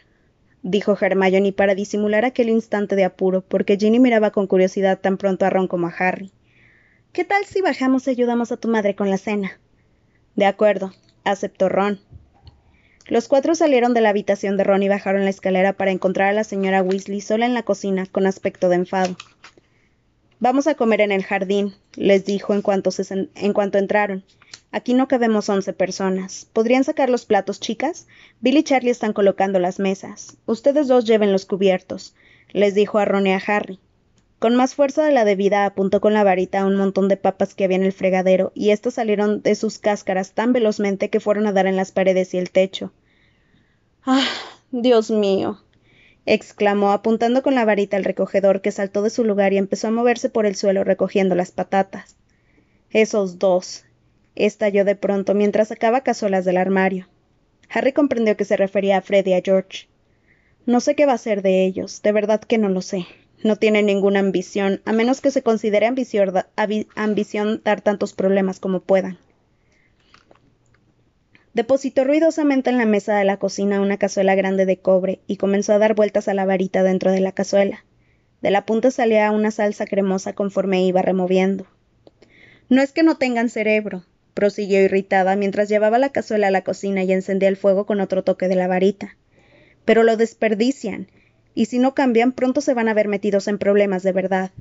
dijo 0.62 0.96
Hermione 0.96 1.54
para 1.54 1.74
disimular 1.74 2.24
aquel 2.24 2.50
instante 2.50 2.96
de 2.96 3.04
apuro, 3.04 3.42
porque 3.42 3.78
Ginny 3.78 4.00
miraba 4.00 4.30
con 4.30 4.46
curiosidad 4.46 5.00
tan 5.00 5.18
pronto 5.18 5.48
a 5.48 5.50
Ron 5.50 5.68
como 5.68 5.88
a 5.88 5.96
Harry. 5.98 6.32
¿Qué 7.14 7.26
tal 7.26 7.46
si 7.46 7.62
bajamos 7.62 8.06
y 8.06 8.12
ayudamos 8.12 8.52
a 8.52 8.58
tu 8.58 8.68
madre 8.68 8.96
con 8.96 9.10
la 9.10 9.18
cena? 9.18 9.60
De 10.36 10.46
acuerdo, 10.46 10.94
aceptó 11.24 11.68
Ron. 11.68 12.00
Los 13.08 13.28
cuatro 13.28 13.56
salieron 13.56 13.94
de 13.94 14.02
la 14.02 14.10
habitación 14.10 14.58
de 14.58 14.64
Ron 14.64 14.84
y 14.84 14.90
bajaron 14.90 15.24
la 15.24 15.30
escalera 15.30 15.74
para 15.74 15.92
encontrar 15.92 16.30
a 16.30 16.34
la 16.34 16.44
señora 16.44 16.84
Weasley 16.84 17.22
sola 17.22 17.46
en 17.46 17.54
la 17.54 17.64
cocina, 17.64 18.06
con 18.06 18.28
aspecto 18.28 18.70
de 18.70 18.76
enfado. 18.76 19.16
Vamos 20.40 20.68
a 20.68 20.76
comer 20.76 21.02
en 21.02 21.12
el 21.12 21.24
jardín, 21.24 21.76
les 21.96 22.26
dijo 22.26 22.54
en 22.54 22.62
cuanto, 22.62 22.90
en 23.36 23.54
cuanto 23.54 23.78
entraron. 23.78 24.24
Aquí 24.72 24.94
no 24.94 25.08
cabemos 25.08 25.50
once 25.50 25.74
personas. 25.74 26.48
¿Podrían 26.54 26.84
sacar 26.84 27.10
los 27.10 27.26
platos, 27.26 27.60
chicas? 27.60 28.08
Bill 28.40 28.58
y 28.58 28.64
Charlie 28.64 28.90
están 28.90 29.14
colocando 29.14 29.60
las 29.60 29.80
mesas. 29.80 30.38
Ustedes 30.46 30.88
dos 30.88 31.06
lleven 31.06 31.32
los 31.32 31.46
cubiertos, 31.46 32.16
les 32.54 32.74
dijo 32.74 32.98
a 32.98 33.06
Ron 33.06 33.28
y 33.28 33.34
a 33.34 33.42
Harry. 33.46 33.80
Con 34.42 34.56
más 34.56 34.74
fuerza 34.74 35.06
de 35.06 35.12
la 35.12 35.24
debida 35.24 35.68
apuntó 35.68 36.02
con 36.02 36.16
la 36.16 36.24
varita 36.24 36.62
a 36.62 36.66
un 36.66 36.76
montón 36.76 37.08
de 37.08 37.16
papas 37.16 37.54
que 37.54 37.64
había 37.64 37.78
en 37.78 37.84
el 37.84 37.94
fregadero, 37.94 38.52
y 38.56 38.72
éstas 38.72 38.96
salieron 38.96 39.44
de 39.44 39.54
sus 39.54 39.78
cáscaras 39.78 40.32
tan 40.32 40.52
velozmente 40.52 41.12
que 41.12 41.20
fueron 41.20 41.46
a 41.46 41.52
dar 41.52 41.68
en 41.68 41.76
las 41.76 41.92
paredes 41.92 42.34
y 42.34 42.40
el 42.40 42.50
techo. 42.50 42.92
Ah, 44.04 44.26
Dios 44.72 45.12
mío. 45.12 45.62
exclamó 46.26 46.92
apuntando 46.92 47.44
con 47.44 47.54
la 47.54 47.66
varita 47.66 47.98
al 47.98 48.04
recogedor 48.04 48.62
que 48.62 48.72
saltó 48.72 49.04
de 49.04 49.12
su 49.12 49.24
lugar 49.24 49.54
y 49.54 49.60
empezó 49.60 49.90
a 49.90 49.92
moverse 49.92 50.32
por 50.32 50.48
el 50.48 50.56
suelo 50.56 50.84
recogiendo 50.84 51.36
las 51.36 51.52
patatas. 51.52 52.16
Esos 52.90 53.38
dos. 53.38 53.86
estalló 54.34 54.86
de 54.86 54.96
pronto 54.96 55.36
mientras 55.36 55.68
sacaba 55.68 56.02
cazuelas 56.02 56.46
del 56.46 56.58
armario. 56.58 57.08
Harry 57.70 57.94
comprendió 57.94 58.36
que 58.36 58.46
se 58.46 58.58
refería 58.58 58.98
a 58.98 59.02
Fred 59.04 59.28
y 59.28 59.34
a 59.34 59.42
George. 59.46 59.88
No 60.66 60.80
sé 60.80 60.96
qué 60.96 61.06
va 61.06 61.14
a 61.14 61.20
ser 61.20 61.44
de 61.44 61.64
ellos, 61.64 62.02
de 62.02 62.12
verdad 62.12 62.42
que 62.42 62.58
no 62.58 62.70
lo 62.70 62.82
sé. 62.82 63.06
No 63.44 63.56
tienen 63.56 63.88
ninguna 63.88 64.20
ambición, 64.20 64.82
a 64.86 64.94
menos 64.94 65.22
que 65.22 65.32
se 65.32 65.42
considere 65.42 65.88
ambición 65.88 67.62
dar 67.64 67.82
tantos 67.82 68.14
problemas 68.14 68.60
como 68.60 68.82
puedan. 68.82 69.18
Depositó 71.54 72.06
ruidosamente 72.06 72.70
en 72.70 72.78
la 72.78 72.86
mesa 72.86 73.18
de 73.18 73.26
la 73.26 73.38
cocina 73.38 73.82
una 73.82 73.98
cazuela 73.98 74.36
grande 74.36 74.66
de 74.66 74.78
cobre 74.78 75.20
y 75.28 75.36
comenzó 75.36 75.74
a 75.74 75.80
dar 75.80 75.96
vueltas 75.96 76.28
a 76.28 76.34
la 76.34 76.46
varita 76.46 76.82
dentro 76.84 77.12
de 77.12 77.20
la 77.20 77.34
cazuela. 77.34 77.84
De 78.42 78.52
la 78.52 78.66
punta 78.66 78.90
salía 78.90 79.30
una 79.32 79.52
salsa 79.52 79.86
cremosa 79.86 80.34
conforme 80.34 80.86
iba 80.86 81.02
removiendo. 81.02 81.68
No 82.70 82.82
es 82.82 82.94
que 82.94 83.04
no 83.04 83.18
tengan 83.18 83.50
cerebro, 83.50 84.06
prosiguió 84.34 84.82
irritada 84.82 85.36
mientras 85.36 85.68
llevaba 85.68 86.00
la 86.00 86.12
cazuela 86.12 86.48
a 86.48 86.52
la 86.52 86.64
cocina 86.64 87.04
y 87.04 87.12
encendía 87.12 87.50
el 87.50 87.58
fuego 87.58 87.86
con 87.86 88.00
otro 88.00 88.24
toque 88.24 88.48
de 88.48 88.56
la 88.56 88.68
varita. 88.68 89.18
Pero 89.84 90.04
lo 90.04 90.16
desperdician, 90.16 91.08
y 91.56 91.66
si 91.66 91.80
no 91.80 91.94
cambian 91.94 92.32
pronto 92.32 92.62
se 92.62 92.74
van 92.74 92.88
a 92.88 92.94
ver 92.94 93.08
metidos 93.08 93.48
en 93.48 93.58
problemas 93.58 94.04
de 94.04 94.12
verdad. 94.12 94.52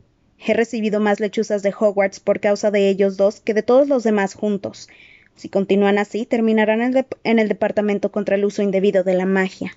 He 0.45 0.55
recibido 0.55 1.01
más 1.01 1.21
lechuzas 1.21 1.63
de 1.63 1.75
Hogwarts 1.79 2.21
por 2.21 2.41
causa 2.41 2.71
de 2.71 2.89
ellos 2.89 3.17
dos 3.17 3.41
que 3.41 3.55
de 3.55 3.63
todos 3.63 3.89
los 3.89 4.03
demás 4.03 4.35
juntos, 4.35 4.89
si 5.41 5.49
continúan 5.49 5.97
así, 5.97 6.27
terminarán 6.27 6.83
en 7.25 7.39
el 7.39 7.49
departamento 7.49 8.13
contra 8.13 8.37
el 8.37 8.45
uso 8.45 8.63
indebido 8.63 9.05
de 9.05 9.15
la 9.15 9.25
magia. 9.25 9.75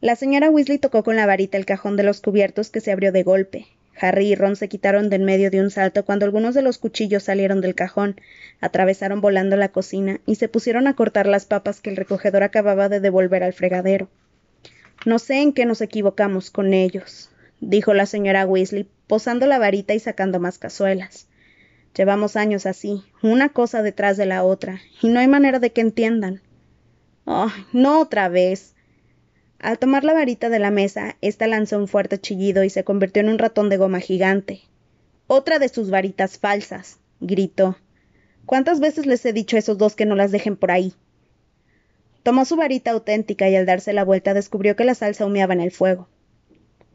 La 0.00 0.14
señora 0.14 0.50
Weasley 0.50 0.78
tocó 0.78 1.02
con 1.02 1.16
la 1.16 1.26
varita 1.26 1.58
el 1.58 1.66
cajón 1.66 1.96
de 1.96 2.04
los 2.04 2.20
cubiertos 2.20 2.70
que 2.70 2.80
se 2.80 2.92
abrió 2.92 3.10
de 3.10 3.24
golpe. 3.24 3.66
Harry 4.00 4.26
y 4.26 4.34
Ron 4.36 4.54
se 4.54 4.68
quitaron 4.68 5.10
de 5.10 5.16
en 5.16 5.24
medio 5.24 5.50
de 5.50 5.60
un 5.60 5.70
salto 5.70 6.04
cuando 6.04 6.26
algunos 6.26 6.54
de 6.54 6.62
los 6.62 6.78
cuchillos 6.78 7.24
salieron 7.24 7.60
del 7.60 7.74
cajón, 7.74 8.20
atravesaron 8.60 9.20
volando 9.20 9.56
la 9.56 9.70
cocina 9.70 10.20
y 10.26 10.36
se 10.36 10.48
pusieron 10.48 10.86
a 10.86 10.94
cortar 10.94 11.26
las 11.26 11.46
papas 11.46 11.80
que 11.80 11.90
el 11.90 11.96
recogedor 11.96 12.44
acababa 12.44 12.88
de 12.88 13.00
devolver 13.00 13.42
al 13.42 13.52
fregadero. 13.52 14.08
No 15.04 15.18
sé 15.18 15.42
en 15.42 15.52
qué 15.52 15.66
nos 15.66 15.82
equivocamos 15.82 16.50
con 16.50 16.72
ellos, 16.72 17.30
dijo 17.60 17.92
la 17.92 18.06
señora 18.06 18.46
Weasley, 18.46 18.88
posando 19.06 19.46
la 19.46 19.58
varita 19.58 19.92
y 19.92 20.00
sacando 20.00 20.40
más 20.40 20.58
cazuelas. 20.58 21.28
Llevamos 21.94 22.36
años 22.36 22.64
así, 22.64 23.02
una 23.22 23.50
cosa 23.50 23.82
detrás 23.82 24.16
de 24.16 24.26
la 24.26 24.42
otra, 24.42 24.80
y 25.02 25.08
no 25.08 25.20
hay 25.20 25.28
manera 25.28 25.58
de 25.58 25.72
que 25.72 25.82
entiendan. 25.82 26.40
Oh, 27.26 27.52
no 27.72 28.00
otra 28.00 28.28
vez. 28.28 28.74
Al 29.58 29.78
tomar 29.78 30.04
la 30.04 30.14
varita 30.14 30.48
de 30.48 30.58
la 30.58 30.70
mesa, 30.70 31.16
ésta 31.20 31.46
lanzó 31.46 31.78
un 31.78 31.86
fuerte 31.86 32.18
chillido 32.18 32.64
y 32.64 32.70
se 32.70 32.84
convirtió 32.84 33.20
en 33.20 33.28
un 33.28 33.38
ratón 33.38 33.68
de 33.68 33.76
goma 33.76 34.00
gigante. 34.00 34.62
Otra 35.26 35.58
de 35.58 35.68
sus 35.68 35.90
varitas 35.90 36.38
falsas, 36.38 36.98
gritó. 37.20 37.76
¿Cuántas 38.46 38.80
veces 38.80 39.06
les 39.06 39.24
he 39.24 39.32
dicho 39.32 39.56
a 39.56 39.58
esos 39.58 39.78
dos 39.78 39.96
que 39.96 40.06
no 40.06 40.16
las 40.16 40.32
dejen 40.32 40.56
por 40.56 40.70
ahí? 40.70 40.94
Tomó 42.24 42.46
su 42.46 42.56
varita 42.56 42.90
auténtica 42.92 43.50
y 43.50 43.54
al 43.54 43.66
darse 43.66 43.92
la 43.92 44.02
vuelta 44.02 44.32
descubrió 44.32 44.74
que 44.76 44.86
la 44.86 44.94
salsa 44.94 45.26
humeaba 45.26 45.52
en 45.52 45.60
el 45.60 45.70
fuego. 45.70 46.08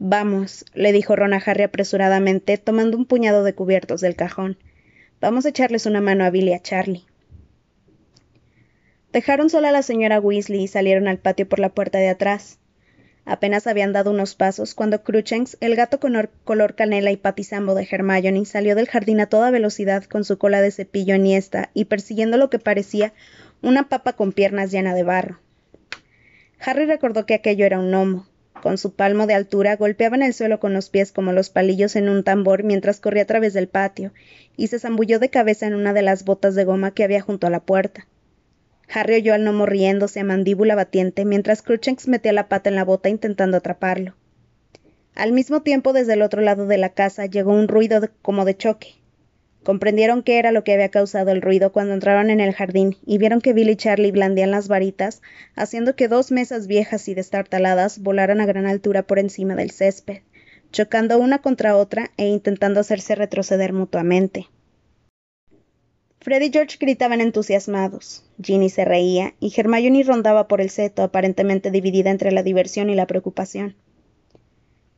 Vamos, 0.00 0.64
le 0.74 0.92
dijo 0.92 1.14
Ron 1.14 1.34
a 1.34 1.36
Harry 1.36 1.62
apresuradamente, 1.62 2.58
tomando 2.58 2.96
un 2.96 3.06
puñado 3.06 3.44
de 3.44 3.54
cubiertos 3.54 4.00
del 4.00 4.16
cajón. 4.16 4.58
Vamos 5.20 5.46
a 5.46 5.50
echarles 5.50 5.86
una 5.86 6.00
mano 6.00 6.24
a 6.24 6.30
Billy 6.30 6.50
y 6.50 6.54
a 6.54 6.60
Charlie. 6.60 7.04
Dejaron 9.12 9.50
sola 9.50 9.68
a 9.68 9.72
la 9.72 9.82
señora 9.82 10.18
Weasley 10.18 10.64
y 10.64 10.68
salieron 10.68 11.06
al 11.06 11.18
patio 11.18 11.48
por 11.48 11.60
la 11.60 11.68
puerta 11.68 11.98
de 11.98 12.08
atrás. 12.08 12.58
Apenas 13.24 13.68
habían 13.68 13.92
dado 13.92 14.10
unos 14.10 14.34
pasos 14.34 14.74
cuando 14.74 15.04
Cruchens, 15.04 15.56
el 15.60 15.76
gato 15.76 16.00
con 16.00 16.28
color 16.42 16.74
canela 16.74 17.12
y 17.12 17.16
patizambo 17.16 17.76
de 17.76 17.86
Hermione, 17.88 18.44
salió 18.46 18.74
del 18.74 18.88
jardín 18.88 19.20
a 19.20 19.26
toda 19.26 19.52
velocidad 19.52 20.02
con 20.04 20.24
su 20.24 20.38
cola 20.38 20.60
de 20.60 20.72
cepillo 20.72 21.14
eniesta 21.14 21.70
y 21.72 21.84
persiguiendo 21.84 22.36
lo 22.36 22.50
que 22.50 22.58
parecía 22.58 23.12
una 23.62 23.88
papa 23.88 24.14
con 24.14 24.32
piernas 24.32 24.70
llena 24.70 24.94
de 24.94 25.02
barro. 25.02 25.40
Harry 26.60 26.86
recordó 26.86 27.26
que 27.26 27.34
aquello 27.34 27.64
era 27.64 27.78
un 27.78 27.90
gnomo. 27.90 28.26
Con 28.62 28.76
su 28.76 28.94
palmo 28.94 29.26
de 29.26 29.34
altura 29.34 29.76
golpeaba 29.76 30.16
en 30.16 30.22
el 30.22 30.34
suelo 30.34 30.60
con 30.60 30.74
los 30.74 30.90
pies 30.90 31.12
como 31.12 31.32
los 31.32 31.48
palillos 31.48 31.96
en 31.96 32.08
un 32.08 32.24
tambor 32.24 32.62
mientras 32.62 33.00
corría 33.00 33.22
a 33.22 33.26
través 33.26 33.54
del 33.54 33.68
patio, 33.68 34.12
y 34.56 34.66
se 34.66 34.78
zambulló 34.78 35.18
de 35.18 35.30
cabeza 35.30 35.66
en 35.66 35.74
una 35.74 35.94
de 35.94 36.02
las 36.02 36.24
botas 36.24 36.54
de 36.54 36.64
goma 36.64 36.92
que 36.92 37.04
había 37.04 37.22
junto 37.22 37.46
a 37.46 37.50
la 37.50 37.60
puerta. 37.60 38.06
Harry 38.92 39.14
oyó 39.14 39.34
al 39.34 39.44
gnomo 39.44 39.66
riéndose 39.66 40.20
a 40.20 40.24
mandíbula 40.24 40.74
batiente 40.74 41.24
mientras 41.24 41.62
Cruchens 41.62 42.08
metía 42.08 42.32
la 42.32 42.48
pata 42.48 42.68
en 42.68 42.76
la 42.76 42.84
bota 42.84 43.08
intentando 43.08 43.56
atraparlo. 43.56 44.14
Al 45.14 45.32
mismo 45.32 45.62
tiempo, 45.62 45.92
desde 45.92 46.14
el 46.14 46.22
otro 46.22 46.42
lado 46.42 46.66
de 46.66 46.78
la 46.78 46.90
casa 46.90 47.26
llegó 47.26 47.52
un 47.52 47.68
ruido 47.68 48.08
como 48.22 48.44
de 48.44 48.56
choque. 48.56 48.99
Comprendieron 49.62 50.22
qué 50.22 50.38
era 50.38 50.52
lo 50.52 50.64
que 50.64 50.72
había 50.72 50.88
causado 50.88 51.30
el 51.30 51.42
ruido 51.42 51.70
cuando 51.70 51.92
entraron 51.92 52.30
en 52.30 52.40
el 52.40 52.54
jardín 52.54 52.96
y 53.04 53.18
vieron 53.18 53.42
que 53.42 53.52
Bill 53.52 53.68
y 53.68 53.76
Charlie 53.76 54.10
blandían 54.10 54.50
las 54.50 54.68
varitas, 54.68 55.20
haciendo 55.54 55.94
que 55.96 56.08
dos 56.08 56.30
mesas 56.30 56.66
viejas 56.66 57.08
y 57.08 57.14
destartaladas 57.14 57.98
volaran 57.98 58.40
a 58.40 58.46
gran 58.46 58.66
altura 58.66 59.02
por 59.02 59.18
encima 59.18 59.54
del 59.56 59.70
césped, 59.70 60.22
chocando 60.72 61.18
una 61.18 61.40
contra 61.42 61.76
otra 61.76 62.10
e 62.16 62.26
intentando 62.26 62.80
hacerse 62.80 63.14
retroceder 63.14 63.74
mutuamente. 63.74 64.46
Fred 66.20 66.42
y 66.42 66.50
George 66.50 66.76
gritaban 66.80 67.20
entusiasmados, 67.20 68.24
Ginny 68.42 68.70
se 68.70 68.84
reía 68.84 69.34
y 69.40 69.52
Hermione 69.54 70.02
rondaba 70.04 70.48
por 70.48 70.60
el 70.60 70.70
seto, 70.70 71.02
aparentemente 71.02 71.70
dividida 71.70 72.10
entre 72.10 72.32
la 72.32 72.42
diversión 72.42 72.88
y 72.88 72.94
la 72.94 73.06
preocupación. 73.06 73.74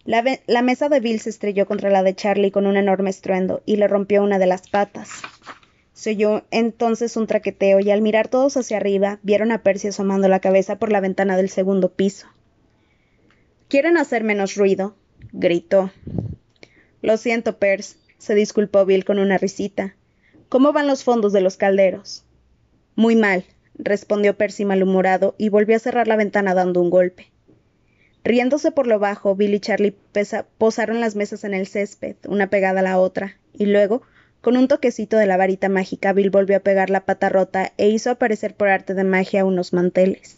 La, 0.04 0.62
mesa 0.62 0.88
de 0.88 0.98
Bill 0.98 1.20
se 1.20 1.30
estrelló 1.30 1.64
contra 1.66 1.88
la 1.88 2.02
de 2.02 2.14
Charlie 2.14 2.50
con 2.50 2.66
un 2.66 2.76
enorme 2.76 3.10
estruendo 3.10 3.62
y 3.66 3.76
le 3.76 3.86
rompió 3.86 4.24
una 4.24 4.40
de 4.40 4.46
las 4.46 4.68
patas. 4.68 5.22
Se 5.92 6.10
oyó 6.10 6.42
entonces 6.50 7.16
un 7.16 7.28
traqueteo 7.28 7.78
y 7.78 7.92
al 7.92 8.02
mirar 8.02 8.26
todos 8.26 8.56
hacia 8.56 8.78
arriba 8.78 9.20
vieron 9.22 9.52
a 9.52 9.62
Percy 9.62 9.88
asomando 9.88 10.26
la 10.28 10.40
cabeza 10.40 10.76
por 10.76 10.90
la 10.90 11.00
ventana 11.00 11.36
del 11.36 11.48
segundo 11.48 11.92
piso. 11.92 12.26
¿Quieren 13.68 13.96
hacer 13.96 14.24
menos 14.24 14.56
ruido? 14.56 14.96
gritó. 15.32 15.92
Lo 17.00 17.16
siento, 17.16 17.58
Percy, 17.58 17.96
se 18.18 18.34
disculpó 18.34 18.84
Bill 18.84 19.04
con 19.04 19.20
una 19.20 19.38
risita. 19.38 19.94
¿Cómo 20.48 20.72
van 20.72 20.88
los 20.88 21.04
fondos 21.04 21.32
de 21.32 21.40
los 21.42 21.56
calderos? 21.56 22.24
Muy 22.96 23.14
mal, 23.14 23.44
respondió 23.74 24.36
Percy 24.36 24.64
malhumorado 24.64 25.36
y 25.38 25.48
volvió 25.48 25.76
a 25.76 25.80
cerrar 25.80 26.08
la 26.08 26.16
ventana 26.16 26.54
dando 26.54 26.80
un 26.80 26.90
golpe. 26.90 27.31
Riéndose 28.24 28.70
por 28.70 28.86
lo 28.86 28.98
bajo, 28.98 29.34
Bill 29.34 29.54
y 29.54 29.60
Charlie 29.60 29.96
posaron 30.58 31.00
las 31.00 31.16
mesas 31.16 31.44
en 31.44 31.54
el 31.54 31.66
césped, 31.66 32.16
una 32.28 32.48
pegada 32.48 32.80
a 32.80 32.84
la 32.84 32.98
otra, 32.98 33.36
y 33.52 33.66
luego, 33.66 34.02
con 34.40 34.56
un 34.56 34.68
toquecito 34.68 35.16
de 35.16 35.26
la 35.26 35.36
varita 35.36 35.68
mágica, 35.68 36.12
Bill 36.12 36.30
volvió 36.30 36.56
a 36.56 36.60
pegar 36.60 36.90
la 36.90 37.04
pata 37.04 37.28
rota 37.28 37.72
e 37.78 37.88
hizo 37.88 38.10
aparecer 38.10 38.54
por 38.54 38.68
arte 38.68 38.94
de 38.94 39.04
magia 39.04 39.44
unos 39.44 39.72
manteles. 39.72 40.36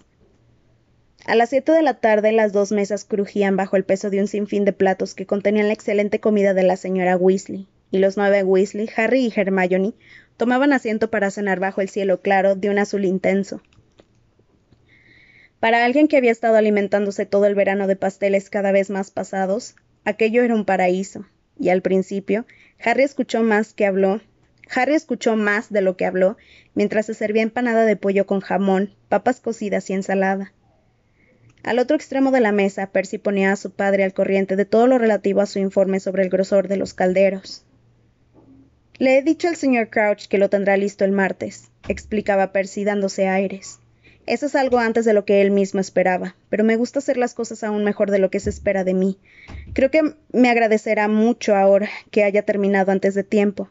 A 1.26 1.34
las 1.34 1.50
siete 1.50 1.72
de 1.72 1.82
la 1.82 1.94
tarde 1.94 2.32
las 2.32 2.52
dos 2.52 2.70
mesas 2.70 3.04
crujían 3.04 3.56
bajo 3.56 3.76
el 3.76 3.84
peso 3.84 4.10
de 4.10 4.20
un 4.20 4.28
sinfín 4.28 4.66
de 4.66 4.74
platos 4.74 5.14
que 5.14 5.24
contenían 5.26 5.68
la 5.68 5.72
excelente 5.72 6.20
comida 6.20 6.52
de 6.52 6.64
la 6.64 6.76
señora 6.76 7.16
Weasley, 7.16 7.66
y 7.90 7.98
los 7.98 8.16
nueve 8.16 8.42
Weasley, 8.44 8.90
Harry 8.96 9.26
y 9.26 9.32
Hermione, 9.34 9.94
tomaban 10.36 10.72
asiento 10.72 11.10
para 11.10 11.30
cenar 11.30 11.60
bajo 11.60 11.80
el 11.80 11.88
cielo 11.88 12.20
claro 12.20 12.56
de 12.56 12.70
un 12.70 12.78
azul 12.78 13.04
intenso. 13.04 13.62
Para 15.64 15.83
alguien 15.87 16.09
que 16.09 16.18
había 16.18 16.30
estado 16.30 16.56
alimentándose 16.56 17.25
todo 17.25 17.47
el 17.47 17.54
verano 17.54 17.87
de 17.87 17.97
pasteles 17.97 18.50
cada 18.50 18.71
vez 18.71 18.90
más 18.90 19.11
pasados, 19.11 19.76
aquello 20.04 20.42
era 20.42 20.54
un 20.54 20.66
paraíso, 20.66 21.25
y 21.59 21.71
al 21.71 21.80
principio, 21.80 22.44
Harry 22.85 23.02
escuchó 23.02 23.42
más 23.42 23.73
que 23.73 23.87
habló. 23.87 24.21
Harry 24.68 24.94
escuchó 24.94 25.37
más 25.37 25.73
de 25.73 25.80
lo 25.80 25.97
que 25.97 26.04
habló 26.04 26.37
mientras 26.75 27.06
se 27.06 27.14
servía 27.14 27.40
empanada 27.40 27.87
de 27.87 27.97
pollo 27.97 28.26
con 28.26 28.40
jamón, 28.40 28.92
papas 29.09 29.40
cocidas 29.40 29.88
y 29.88 29.94
ensalada. 29.94 30.52
Al 31.62 31.78
otro 31.78 31.97
extremo 31.97 32.30
de 32.30 32.42
la 32.42 32.52
mesa, 32.52 32.90
Percy 32.92 33.16
ponía 33.16 33.50
a 33.50 33.56
su 33.56 33.71
padre 33.71 34.04
al 34.04 34.12
corriente 34.12 34.56
de 34.56 34.66
todo 34.66 34.87
lo 34.87 34.99
relativo 34.99 35.40
a 35.40 35.47
su 35.47 35.61
informe 35.61 35.99
sobre 35.99 36.25
el 36.25 36.28
grosor 36.28 36.68
de 36.68 36.76
los 36.76 36.92
calderos. 36.92 37.64
Le 38.99 39.16
he 39.16 39.23
dicho 39.23 39.49
al 39.49 39.56
señor 39.56 39.88
Crouch 39.88 40.26
que 40.28 40.37
lo 40.37 40.50
tendrá 40.50 40.76
listo 40.76 41.06
el 41.06 41.12
martes, 41.12 41.71
explicaba 41.88 42.52
Percy 42.52 42.85
dándose 42.85 43.28
aires. 43.28 43.78
Eso 44.26 44.46
es 44.46 44.54
algo 44.54 44.78
antes 44.78 45.04
de 45.04 45.12
lo 45.12 45.24
que 45.24 45.42
él 45.42 45.50
mismo 45.50 45.80
esperaba, 45.80 46.34
pero 46.48 46.64
me 46.64 46.76
gusta 46.76 47.00
hacer 47.00 47.18
las 47.18 47.34
cosas 47.34 47.62
aún 47.62 47.84
mejor 47.84 48.10
de 48.10 48.18
lo 48.18 48.30
que 48.30 48.40
se 48.40 48.48
espera 48.48 48.82
de 48.82 48.94
mí. 48.94 49.18
Creo 49.74 49.90
que 49.90 50.14
me 50.32 50.48
agradecerá 50.48 51.08
mucho 51.08 51.54
ahora 51.54 51.90
que 52.10 52.24
haya 52.24 52.42
terminado 52.42 52.90
antes 52.90 53.14
de 53.14 53.24
tiempo. 53.24 53.68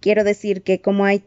Quiero 0.00 0.24
decir 0.24 0.62
que 0.62 0.80
como 0.80 1.04
hay 1.04 1.22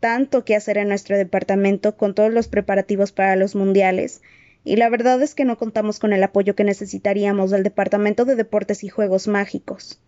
tanto 0.00 0.44
que 0.44 0.56
hacer 0.56 0.76
en 0.78 0.88
nuestro 0.88 1.16
departamento 1.16 1.96
con 1.96 2.14
todos 2.14 2.32
los 2.32 2.48
preparativos 2.48 3.12
para 3.12 3.36
los 3.36 3.54
mundiales, 3.54 4.22
y 4.64 4.74
la 4.74 4.88
verdad 4.88 5.22
es 5.22 5.36
que 5.36 5.44
no 5.44 5.56
contamos 5.56 6.00
con 6.00 6.12
el 6.12 6.22
apoyo 6.24 6.56
que 6.56 6.64
necesitaríamos 6.64 7.52
del 7.52 7.62
Departamento 7.62 8.24
de 8.24 8.34
Deportes 8.34 8.82
y 8.82 8.88
Juegos 8.88 9.28
Mágicos. 9.28 10.00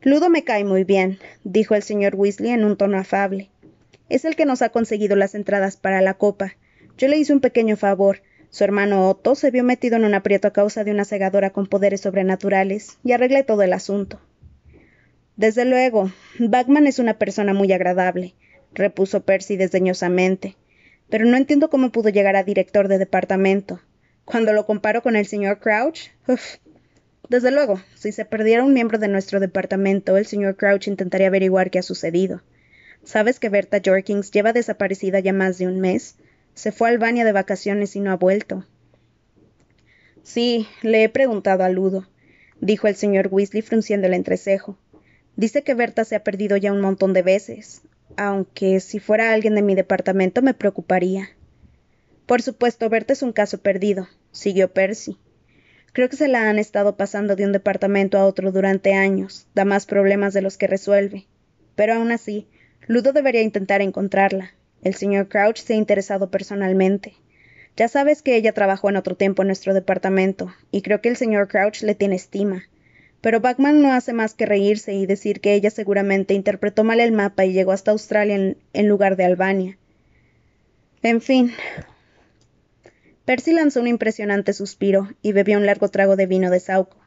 Ludo 0.00 0.30
me 0.30 0.42
cae 0.42 0.64
muy 0.64 0.84
bien, 0.84 1.18
dijo 1.44 1.74
el 1.74 1.82
señor 1.82 2.14
Weasley 2.14 2.52
en 2.52 2.64
un 2.64 2.78
tono 2.78 2.96
afable. 2.96 3.50
Es 4.08 4.24
el 4.24 4.36
que 4.36 4.46
nos 4.46 4.62
ha 4.62 4.70
conseguido 4.70 5.16
las 5.16 5.34
entradas 5.34 5.76
para 5.76 6.00
la 6.00 6.14
copa, 6.14 6.54
yo 6.96 7.08
le 7.08 7.16
hice 7.16 7.32
un 7.32 7.40
pequeño 7.40 7.76
favor. 7.76 8.22
Su 8.50 8.64
hermano 8.64 9.08
Otto 9.08 9.34
se 9.34 9.50
vio 9.50 9.64
metido 9.64 9.96
en 9.96 10.04
un 10.04 10.14
aprieto 10.14 10.48
a 10.48 10.52
causa 10.52 10.84
de 10.84 10.92
una 10.92 11.04
segadora 11.04 11.50
con 11.50 11.66
poderes 11.66 12.02
sobrenaturales, 12.02 12.98
y 13.02 13.12
arreglé 13.12 13.42
todo 13.42 13.62
el 13.62 13.72
asunto. 13.72 14.20
Desde 15.36 15.64
luego, 15.64 16.12
Bagman 16.38 16.86
es 16.86 17.00
una 17.00 17.18
persona 17.18 17.52
muy 17.52 17.72
agradable, 17.72 18.34
repuso 18.72 19.24
Percy 19.24 19.56
desdeñosamente, 19.56 20.56
pero 21.08 21.24
no 21.26 21.36
entiendo 21.36 21.70
cómo 21.70 21.90
pudo 21.90 22.10
llegar 22.10 22.36
a 22.36 22.44
director 22.44 22.86
de 22.86 22.98
departamento. 22.98 23.80
Cuando 24.24 24.52
lo 24.52 24.64
comparo 24.64 25.02
con 25.02 25.16
el 25.16 25.26
señor 25.26 25.58
Crouch, 25.58 26.10
uff. 26.28 26.56
Desde 27.28 27.50
luego, 27.50 27.80
si 27.96 28.12
se 28.12 28.24
perdiera 28.24 28.62
un 28.62 28.74
miembro 28.74 28.98
de 28.98 29.08
nuestro 29.08 29.40
departamento, 29.40 30.16
el 30.16 30.26
señor 30.26 30.56
Crouch 30.56 30.86
intentaría 30.86 31.26
averiguar 31.26 31.70
qué 31.70 31.80
ha 31.80 31.82
sucedido. 31.82 32.42
¿Sabes 33.02 33.40
que 33.40 33.48
Berta 33.48 33.80
Jorkins 33.84 34.30
lleva 34.30 34.52
desaparecida 34.52 35.20
ya 35.20 35.32
más 35.32 35.58
de 35.58 35.66
un 35.66 35.80
mes? 35.80 36.16
Se 36.54 36.72
fue 36.72 36.88
a 36.88 36.92
Albania 36.92 37.24
de 37.24 37.32
vacaciones 37.32 37.96
y 37.96 38.00
no 38.00 38.12
ha 38.12 38.16
vuelto. 38.16 38.64
Sí, 40.22 40.66
le 40.82 41.04
he 41.04 41.08
preguntado 41.08 41.64
a 41.64 41.68
Ludo, 41.68 42.08
dijo 42.60 42.88
el 42.88 42.94
señor 42.94 43.28
Weasley 43.30 43.62
frunciendo 43.62 44.06
el 44.06 44.14
entrecejo. 44.14 44.78
Dice 45.36 45.62
que 45.62 45.74
Berta 45.74 46.04
se 46.04 46.16
ha 46.16 46.24
perdido 46.24 46.56
ya 46.56 46.72
un 46.72 46.80
montón 46.80 47.12
de 47.12 47.22
veces, 47.22 47.82
aunque 48.16 48.80
si 48.80 49.00
fuera 49.00 49.32
alguien 49.32 49.54
de 49.54 49.62
mi 49.62 49.74
departamento 49.74 50.42
me 50.42 50.54
preocuparía. 50.54 51.30
Por 52.26 52.40
supuesto, 52.40 52.88
Berta 52.88 53.12
es 53.12 53.22
un 53.22 53.32
caso 53.32 53.58
perdido, 53.58 54.08
siguió 54.30 54.72
Percy. 54.72 55.18
Creo 55.92 56.08
que 56.08 56.16
se 56.16 56.28
la 56.28 56.48
han 56.48 56.58
estado 56.58 56.96
pasando 56.96 57.36
de 57.36 57.44
un 57.44 57.52
departamento 57.52 58.16
a 58.16 58.24
otro 58.24 58.50
durante 58.50 58.94
años, 58.94 59.46
da 59.54 59.64
más 59.64 59.86
problemas 59.86 60.32
de 60.32 60.42
los 60.42 60.56
que 60.56 60.66
resuelve. 60.66 61.26
Pero 61.74 61.94
aún 61.94 62.12
así, 62.12 62.48
Ludo 62.86 63.12
debería 63.12 63.42
intentar 63.42 63.82
encontrarla. 63.82 64.54
El 64.84 64.94
señor 64.94 65.28
Crouch 65.28 65.58
se 65.58 65.72
ha 65.72 65.76
interesado 65.76 66.30
personalmente. 66.30 67.14
Ya 67.76 67.88
sabes 67.88 68.22
que 68.22 68.36
ella 68.36 68.52
trabajó 68.52 68.90
en 68.90 68.96
otro 68.96 69.16
tiempo 69.16 69.42
en 69.42 69.48
nuestro 69.48 69.74
departamento, 69.74 70.54
y 70.70 70.82
creo 70.82 71.00
que 71.00 71.08
el 71.08 71.16
señor 71.16 71.48
Crouch 71.48 71.82
le 71.82 71.94
tiene 71.94 72.14
estima. 72.14 72.64
Pero 73.22 73.40
Bachman 73.40 73.80
no 73.80 73.92
hace 73.92 74.12
más 74.12 74.34
que 74.34 74.44
reírse 74.44 74.92
y 74.92 75.06
decir 75.06 75.40
que 75.40 75.54
ella 75.54 75.70
seguramente 75.70 76.34
interpretó 76.34 76.84
mal 76.84 77.00
el 77.00 77.12
mapa 77.12 77.46
y 77.46 77.54
llegó 77.54 77.72
hasta 77.72 77.90
Australia 77.90 78.36
en, 78.36 78.58
en 78.74 78.88
lugar 78.88 79.16
de 79.16 79.24
Albania. 79.24 79.78
En 81.02 81.22
fin. 81.22 81.52
Percy 83.24 83.54
lanzó 83.54 83.80
un 83.80 83.86
impresionante 83.86 84.52
suspiro 84.52 85.08
y 85.22 85.32
bebió 85.32 85.56
un 85.56 85.64
largo 85.64 85.88
trago 85.88 86.14
de 86.16 86.26
vino 86.26 86.50
de 86.50 86.60
Sauco. 86.60 86.98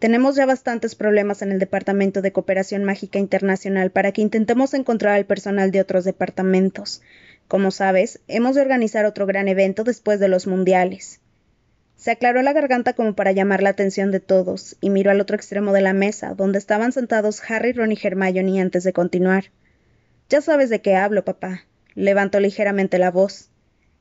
Tenemos 0.00 0.34
ya 0.34 0.46
bastantes 0.46 0.94
problemas 0.94 1.42
en 1.42 1.52
el 1.52 1.58
Departamento 1.58 2.22
de 2.22 2.32
Cooperación 2.32 2.84
Mágica 2.84 3.18
Internacional 3.18 3.90
para 3.90 4.12
que 4.12 4.22
intentemos 4.22 4.72
encontrar 4.72 5.14
al 5.14 5.26
personal 5.26 5.70
de 5.72 5.80
otros 5.82 6.04
departamentos. 6.04 7.02
Como 7.48 7.70
sabes, 7.70 8.18
hemos 8.26 8.54
de 8.54 8.62
organizar 8.62 9.04
otro 9.04 9.26
gran 9.26 9.46
evento 9.46 9.84
después 9.84 10.18
de 10.18 10.28
los 10.28 10.46
mundiales. 10.46 11.20
Se 11.96 12.12
aclaró 12.12 12.40
la 12.40 12.54
garganta 12.54 12.94
como 12.94 13.14
para 13.14 13.32
llamar 13.32 13.62
la 13.62 13.68
atención 13.68 14.10
de 14.10 14.20
todos, 14.20 14.74
y 14.80 14.88
miró 14.88 15.10
al 15.10 15.20
otro 15.20 15.36
extremo 15.36 15.74
de 15.74 15.82
la 15.82 15.92
mesa, 15.92 16.32
donde 16.32 16.58
estaban 16.58 16.92
sentados 16.92 17.42
Harry, 17.50 17.72
Ron 17.72 17.92
y 17.92 17.98
Hermione 18.02 18.62
antes 18.62 18.84
de 18.84 18.94
continuar. 18.94 19.50
Ya 20.30 20.40
sabes 20.40 20.70
de 20.70 20.80
qué 20.80 20.96
hablo, 20.96 21.26
papá. 21.26 21.66
Levantó 21.94 22.40
ligeramente 22.40 22.98
la 22.98 23.10
voz. 23.10 23.50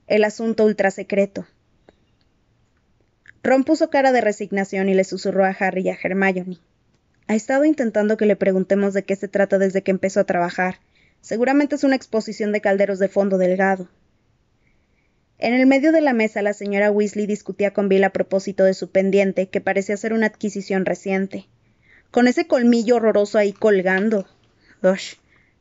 El 0.07 0.23
asunto 0.23 0.63
ultra 0.63 0.91
secreto. 0.91 1.45
Ron 3.41 3.63
puso 3.63 3.89
cara 3.89 4.11
de 4.11 4.21
resignación 4.21 4.89
y 4.89 4.93
le 4.93 5.03
susurró 5.03 5.45
a 5.45 5.49
Harry 5.49 5.81
y 5.81 5.89
a 5.89 5.97
Hermione. 6.01 6.57
Ha 7.27 7.35
estado 7.35 7.63
intentando 7.63 8.17
que 8.17 8.25
le 8.25 8.35
preguntemos 8.35 8.93
de 8.93 9.03
qué 9.03 9.15
se 9.15 9.27
trata 9.27 9.57
desde 9.57 9.81
que 9.81 9.91
empezó 9.91 10.19
a 10.19 10.25
trabajar. 10.25 10.79
Seguramente 11.21 11.75
es 11.75 11.83
una 11.83 11.95
exposición 11.95 12.51
de 12.51 12.61
calderos 12.61 12.99
de 12.99 13.07
fondo 13.07 13.37
delgado. 13.37 13.87
En 15.37 15.53
el 15.53 15.67
medio 15.67 15.93
de 15.93 16.01
la 16.01 16.13
mesa 16.13 16.41
la 16.41 16.53
señora 16.53 16.91
Weasley 16.91 17.25
discutía 17.25 17.71
con 17.71 17.87
Bill 17.87 18.03
a 18.03 18.09
propósito 18.09 18.65
de 18.65 18.73
su 18.73 18.91
pendiente, 18.91 19.47
que 19.47 19.61
parecía 19.61 19.95
ser 19.95 20.11
una 20.11 20.25
adquisición 20.25 20.85
reciente. 20.85 21.47
Con 22.11 22.27
ese 22.27 22.45
colmillo 22.45 22.97
horroroso 22.97 23.37
ahí 23.37 23.53
colgando. 23.53 24.27
Ush. 24.81 25.15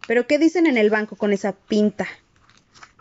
Pero 0.08 0.26
¿qué 0.26 0.38
dicen 0.38 0.66
en 0.66 0.78
el 0.78 0.90
banco 0.90 1.16
con 1.16 1.32
esa 1.32 1.52
pinta? 1.52 2.08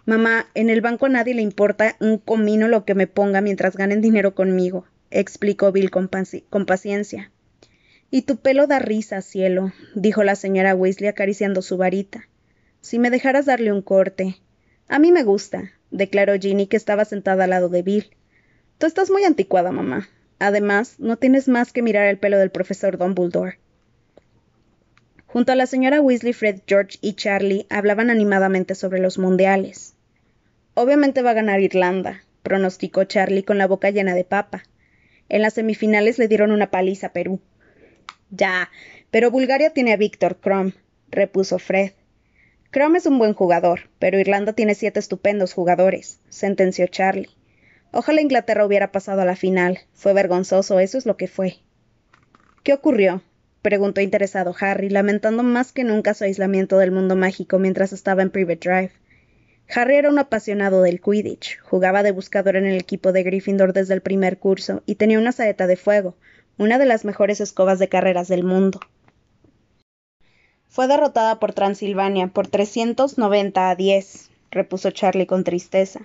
Mamá, 0.08 0.48
en 0.54 0.70
el 0.70 0.80
banco 0.80 1.08
a 1.08 1.10
nadie 1.10 1.34
le 1.34 1.42
importa 1.42 1.98
un 2.00 2.18
comino 2.18 2.70
lo 2.70 2.86
que 2.86 2.96
me 2.96 3.08
ponga 3.08 3.42
mientras 3.42 3.76
ganen 3.76 4.00
dinero 4.00 4.36
conmigo, 4.36 4.86
explicó 5.12 5.74
Bill 5.74 5.92
con, 5.92 6.08
paciencia. 6.66 7.30
Y 8.10 8.22
tu 8.22 8.38
pelo 8.38 8.68
da 8.68 8.80
risa, 8.80 9.22
cielo, 9.22 9.74
dijo 9.96 10.24
la 10.24 10.38
señora 10.38 10.76
Weasley 10.76 11.10
acariciando 11.10 11.62
su 11.62 11.76
varita. 11.76 12.30
Si 12.80 13.00
me 13.00 13.10
dejaras 13.10 13.48
darle 13.48 13.74
un 13.74 13.82
corte. 13.82 14.38
A 14.88 14.98
mí 14.98 15.12
me 15.12 15.24
gusta, 15.24 15.74
declaró 15.92 16.40
Ginny, 16.40 16.68
que 16.68 16.78
estaba 16.78 17.04
sentada 17.04 17.44
al 17.44 17.50
lado 17.50 17.68
de 17.68 17.82
Bill. 17.82 18.10
Tú 18.78 18.86
estás 18.88 19.10
muy 19.10 19.26
anticuada, 19.26 19.74
mamá. 19.74 20.08
Además, 20.40 21.02
no 21.02 21.18
tienes 21.18 21.50
más 21.50 21.74
que 21.74 21.82
mirar 21.82 22.08
el 22.08 22.18
pelo 22.18 22.38
del 22.38 22.50
profesor 22.50 22.98
Dumbledore. 22.98 23.60
Junto 25.26 25.52
a 25.52 25.56
la 25.56 25.66
señora 25.66 26.00
Weasley, 26.00 26.32
Fred, 26.32 26.62
George 26.66 26.98
y 27.02 27.16
Charlie 27.16 27.68
hablaban 27.70 28.10
animadamente 28.10 28.74
sobre 28.74 29.02
los 29.02 29.18
mundiales. 29.18 29.97
Obviamente 30.80 31.24
va 31.24 31.32
a 31.32 31.34
ganar 31.34 31.60
Irlanda, 31.60 32.22
pronosticó 32.44 33.04
Charlie 33.06 33.42
con 33.42 33.58
la 33.58 33.66
boca 33.66 33.90
llena 33.90 34.14
de 34.14 34.24
papa. 34.24 34.62
En 35.28 35.42
las 35.42 35.56
semifinales 35.56 36.20
le 36.20 36.28
dieron 36.28 36.52
una 36.52 36.70
paliza 36.70 37.08
a 37.08 37.14
Perú. 37.14 37.40
Ya, 38.30 38.70
pero 39.10 39.32
Bulgaria 39.32 39.72
tiene 39.72 39.94
a 39.94 39.98
Víctor 39.98 40.38
Krom, 40.38 40.74
repuso 41.10 41.58
Fred. 41.58 41.94
Krom 42.70 42.96
es 42.96 43.08
un 43.08 43.18
buen 43.18 43.34
jugador, 43.34 43.90
pero 43.98 44.20
Irlanda 44.20 44.54
tiene 44.54 44.76
siete 44.76 45.00
estupendos 45.00 45.56
jugadores, 45.56 46.20
sentenció 46.30 46.86
Charlie. 46.86 47.32
Ojalá 47.92 48.22
Inglaterra 48.22 48.64
hubiera 48.64 48.92
pasado 48.92 49.22
a 49.22 49.26
la 49.26 49.36
final. 49.36 49.80
Fue 49.96 50.14
vergonzoso, 50.14 50.80
eso 50.80 51.00
es 51.00 51.08
lo 51.08 51.18
que 51.18 51.28
fue. 51.28 51.56
¿Qué 52.62 52.74
ocurrió? 52.74 53.24
preguntó 53.64 54.00
interesado 54.00 54.56
Harry, 54.60 54.90
lamentando 54.90 55.42
más 55.42 55.72
que 55.72 55.84
nunca 55.84 56.14
su 56.14 56.26
aislamiento 56.26 56.78
del 56.78 56.92
mundo 56.92 57.16
mágico 57.16 57.58
mientras 57.58 57.94
estaba 57.94 58.22
en 58.22 58.30
Private 58.30 58.70
Drive. 58.70 59.07
Harry 59.74 59.96
era 59.96 60.10
un 60.10 60.18
apasionado 60.18 60.82
del 60.82 61.02
Quidditch, 61.02 61.60
jugaba 61.62 62.02
de 62.02 62.12
buscador 62.12 62.56
en 62.56 62.66
el 62.66 62.78
equipo 62.78 63.12
de 63.12 63.24
Gryffindor 63.24 63.74
desde 63.74 63.94
el 63.94 64.02
primer 64.02 64.40
curso 64.40 64.82
y 64.86 64.96
tenía 64.96 65.20
una 65.20 65.34
saeta 65.34 65.68
de 65.68 65.76
fuego, 65.76 66.16
una 66.58 66.78
de 66.78 66.86
las 66.86 67.04
mejores 67.04 67.42
escobas 67.42 67.78
de 67.78 67.90
carreras 67.90 68.30
del 68.30 68.44
mundo. 68.44 68.80
Fue 70.70 70.88
derrotada 70.88 71.40
por 71.40 71.54
Transilvania 71.54 72.28
por 72.28 72.48
390 72.48 73.70
a 73.70 73.76
10, 73.76 74.30
repuso 74.52 74.92
Charlie 74.92 75.26
con 75.26 75.44
tristeza. 75.44 76.02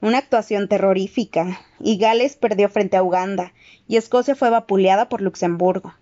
Una 0.00 0.18
actuación 0.18 0.68
terrorífica, 0.68 1.60
y 1.80 1.98
Gales 1.98 2.36
perdió 2.36 2.68
frente 2.68 2.96
a 2.96 3.02
Uganda, 3.02 3.52
y 3.86 3.96
Escocia 3.96 4.34
fue 4.34 4.50
vapuleada 4.50 5.08
por 5.08 5.20
Luxemburgo. 5.20 5.94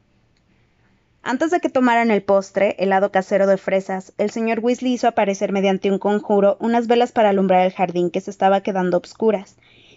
Antes 1.23 1.51
de 1.51 1.61
que 1.61 1.69
tomaran 1.69 2.11
el 2.11 2.23
postre, 2.23 2.77
helado 2.79 3.13
casero 3.13 3.47
de 3.47 3.59
fresas, 3.59 4.15
el 4.17 4.31
señor 4.31 4.61
Weasley 4.61 4.95
hizo 4.95 5.07
aparecer 5.07 5.53
mediante 5.53 5.91
un 5.91 5.99
conjuro 5.99 6.57
unas 6.61 6.87
velas 6.87 7.13
para 7.13 7.29
alumbrar 7.29 7.67
el 7.67 7.73
jardín 7.73 8.11
que 8.11 8.23
se 8.23 8.31
estaba 8.31 8.63
quedando 8.63 8.97
obscuras, 8.97 9.57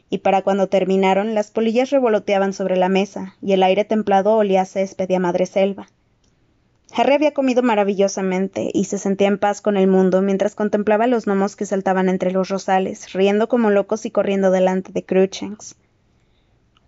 y 0.09 0.17
para 0.17 0.41
cuando 0.41 0.67
terminaron 0.67 1.33
las 1.33 1.49
polillas 1.49 1.91
revoloteaban 1.91 2.51
sobre 2.51 2.75
la 2.75 2.89
mesa, 2.89 3.35
y 3.41 3.53
el 3.53 3.63
aire 3.63 3.85
templado 3.85 4.35
olía 4.35 4.61
a 4.61 4.65
césped 4.65 5.09
y 5.09 5.15
a 5.15 5.19
madre 5.19 5.45
selva. 5.45 5.87
Harry 6.95 7.13
había 7.13 7.33
comido 7.33 7.63
maravillosamente 7.63 8.69
y 8.71 8.83
se 8.85 8.97
sentía 8.97 9.29
en 9.29 9.39
paz 9.39 9.61
con 9.61 9.77
el 9.77 9.87
mundo 9.87 10.21
mientras 10.21 10.53
contemplaba 10.55 11.07
los 11.07 11.25
gnomos 11.25 11.55
que 11.55 11.65
saltaban 11.65 12.09
entre 12.09 12.31
los 12.31 12.49
rosales, 12.49 13.13
riendo 13.13 13.47
como 13.47 13.71
locos 13.71 14.05
y 14.05 14.11
corriendo 14.11 14.51
delante 14.51 14.91
de 14.91 15.03
Cruikshanks. 15.03 15.75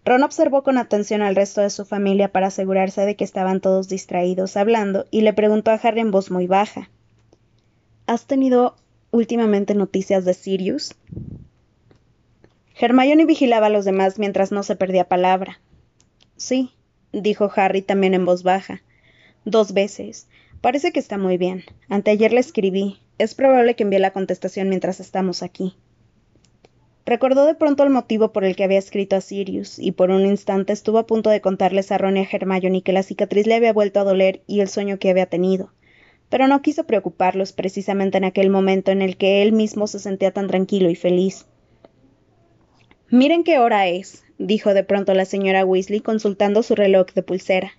Ron 0.05 0.21
observó 0.21 0.61
con 0.61 0.77
atención 0.77 1.23
al 1.23 1.35
resto 1.35 1.61
de 1.61 1.71
su 1.71 1.83
familia 1.83 2.31
para 2.31 2.47
asegurarse 2.47 3.01
de 3.01 3.15
que 3.15 3.23
estaban 3.23 3.59
todos 3.59 3.89
distraídos 3.89 4.55
hablando 4.55 5.07
y 5.09 5.21
le 5.21 5.33
preguntó 5.33 5.71
a 5.71 5.79
Harry 5.81 5.99
en 5.99 6.11
voz 6.11 6.29
muy 6.29 6.45
baja. 6.45 6.91
¿Has 8.05 8.27
tenido 8.27 8.75
últimamente 9.09 9.73
noticias 9.73 10.23
de 10.23 10.35
Sirius? 10.35 10.93
Hermione 12.79 13.25
vigilaba 13.25 13.67
a 13.67 13.71
los 13.71 13.83
demás 13.83 14.19
mientras 14.19 14.51
no 14.51 14.61
se 14.61 14.75
perdía 14.75 15.09
palabra. 15.09 15.59
Sí, 16.37 16.71
dijo 17.11 17.49
Harry 17.55 17.81
también 17.81 18.13
en 18.13 18.25
voz 18.25 18.43
baja. 18.43 18.83
Dos 19.43 19.73
veces. 19.73 20.27
Parece 20.61 20.91
que 20.91 20.99
está 20.99 21.17
muy 21.17 21.37
bien. 21.37 21.63
Anteayer 21.89 22.31
le 22.31 22.41
escribí. 22.41 22.99
Es 23.17 23.33
probable 23.33 23.75
que 23.75 23.83
envíe 23.83 23.99
la 23.99 24.11
contestación 24.11 24.69
mientras 24.69 24.99
estamos 24.99 25.41
aquí. 25.41 25.75
Recordó 27.05 27.45
de 27.45 27.53
pronto 27.53 27.83
el 27.83 27.91
motivo 27.91 28.33
por 28.33 28.43
el 28.43 28.55
que 28.55 28.63
había 28.63 28.79
escrito 28.79 29.15
a 29.15 29.21
Sirius, 29.21 29.77
y 29.77 29.91
por 29.91 30.09
un 30.09 30.25
instante 30.25 30.73
estuvo 30.73 30.97
a 30.97 31.05
punto 31.05 31.29
de 31.29 31.39
contarles 31.39 31.91
a 31.91 31.99
Ron 31.99 32.17
y 32.17 32.21
a 32.21 32.27
Hermione 32.31 32.81
que 32.81 32.93
la 32.93 33.03
cicatriz 33.03 33.45
le 33.45 33.53
había 33.53 33.73
vuelto 33.73 33.99
a 33.99 34.03
doler 34.03 34.41
y 34.47 34.61
el 34.61 34.69
sueño 34.69 34.97
que 34.97 35.11
había 35.11 35.27
tenido. 35.27 35.71
Pero 36.29 36.47
no 36.47 36.63
quiso 36.63 36.85
preocuparlos 36.85 37.53
precisamente 37.53 38.17
en 38.17 38.23
aquel 38.23 38.49
momento 38.49 38.91
en 38.91 39.03
el 39.03 39.17
que 39.17 39.43
él 39.43 39.51
mismo 39.51 39.85
se 39.85 39.99
sentía 39.99 40.31
tan 40.31 40.47
tranquilo 40.47 40.89
y 40.89 40.95
feliz. 40.95 41.45
Miren 43.11 43.43
qué 43.43 43.59
hora 43.59 43.87
es, 43.87 44.23
dijo 44.39 44.73
de 44.73 44.83
pronto 44.83 45.13
la 45.13 45.25
señora 45.25 45.63
Weasley 45.63 45.99
consultando 45.99 46.63
su 46.63 46.73
reloj 46.73 47.13
de 47.13 47.21
pulsera. 47.21 47.73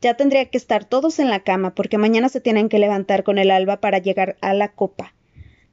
Ya 0.00 0.14
tendría 0.14 0.44
que 0.50 0.58
estar 0.58 0.84
todos 0.84 1.18
en 1.18 1.30
la 1.30 1.42
cama 1.42 1.74
porque 1.74 1.98
mañana 1.98 2.28
se 2.28 2.40
tienen 2.40 2.68
que 2.68 2.78
levantar 2.78 3.24
con 3.24 3.38
el 3.38 3.50
alba 3.50 3.80
para 3.80 3.98
llegar 3.98 4.36
a 4.40 4.54
la 4.54 4.68
copa. 4.68 5.14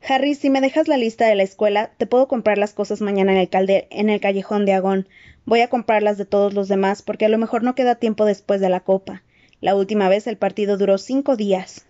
Harry, 0.08 0.36
si 0.36 0.50
me 0.50 0.62
dejas 0.62 0.88
la 0.88 0.98
lista 0.98 1.28
de 1.28 1.36
la 1.36 1.44
escuela, 1.44 1.92
te 1.98 2.06
puedo 2.06 2.28
comprar 2.28 2.58
las 2.58 2.74
cosas 2.74 3.02
mañana 3.02 3.34
en 3.34 3.38
el, 3.38 3.88
en 3.90 4.10
el 4.10 4.20
callejón 4.20 4.66
de 4.66 4.74
Agón. 4.74 5.08
Voy 5.46 5.62
a 5.62 5.70
comprarlas 5.70 6.18
de 6.18 6.26
todos 6.26 6.54
los 6.54 6.68
demás, 6.68 7.02
porque 7.02 7.26
a 7.26 7.30
lo 7.30 7.38
mejor 7.38 7.64
no 7.64 7.76
queda 7.76 7.96
tiempo 7.96 8.26
después 8.26 8.62
de 8.62 8.70
la 8.70 8.80
copa. 8.80 9.24
La 9.62 9.76
última 9.76 10.08
vez 10.08 10.26
el 10.28 10.38
partido 10.38 10.78
duró 10.78 10.98
cinco 10.98 11.36
días. 11.36 11.86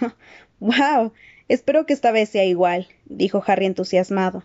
¡Wow! 0.60 1.12
Espero 1.48 1.84
que 1.84 1.92
esta 1.92 2.12
vez 2.12 2.28
sea 2.30 2.44
igual, 2.44 2.88
dijo 3.04 3.42
Harry 3.46 3.66
entusiasmado. 3.66 4.44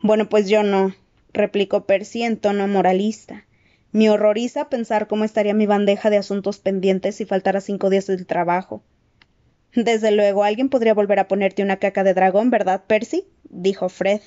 Bueno, 0.00 0.28
pues 0.28 0.48
yo 0.48 0.62
no, 0.62 0.94
replicó 1.32 1.84
Percy 1.84 2.22
en 2.22 2.38
tono 2.38 2.66
moralista. 2.66 3.44
Me 3.92 4.10
horroriza 4.10 4.68
pensar 4.68 5.06
cómo 5.06 5.24
estaría 5.24 5.54
mi 5.54 5.66
bandeja 5.66 6.10
de 6.10 6.16
asuntos 6.16 6.58
pendientes 6.58 7.16
si 7.16 7.26
faltara 7.26 7.60
cinco 7.60 7.90
días 7.90 8.06
del 8.06 8.26
trabajo. 8.26 8.82
Desde 9.74 10.10
luego, 10.10 10.44
alguien 10.44 10.68
podría 10.68 10.94
volver 10.94 11.18
a 11.20 11.28
ponerte 11.28 11.62
una 11.62 11.76
caca 11.76 12.02
de 12.02 12.14
dragón, 12.14 12.50
¿verdad, 12.50 12.82
Percy? 12.86 13.24
dijo 13.44 13.88
Fred. 13.88 14.20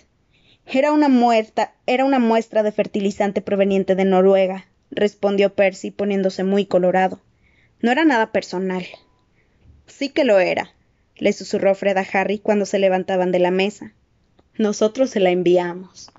Era 0.65 0.93
una 0.93 1.09
muerta, 1.09 1.73
era 1.85 2.05
una 2.05 2.19
muestra 2.19 2.63
de 2.63 2.71
fertilizante 2.71 3.41
proveniente 3.41 3.95
de 3.95 4.05
Noruega, 4.05 4.67
respondió 4.91 5.53
Percy 5.53 5.91
poniéndose 5.91 6.43
muy 6.43 6.65
colorado. 6.65 7.19
No 7.81 7.91
era 7.91 8.05
nada 8.05 8.31
personal. 8.31 8.85
Sí 9.87 10.09
que 10.09 10.23
lo 10.23 10.39
era, 10.39 10.73
le 11.17 11.33
susurró 11.33 11.75
Fred 11.75 11.97
a 11.97 12.05
Harry 12.13 12.39
cuando 12.39 12.65
se 12.65 12.79
levantaban 12.79 13.31
de 13.31 13.39
la 13.39 13.51
mesa. 13.51 13.93
Nosotros 14.57 15.09
se 15.09 15.19
la 15.19 15.31
enviamos. 15.31 16.11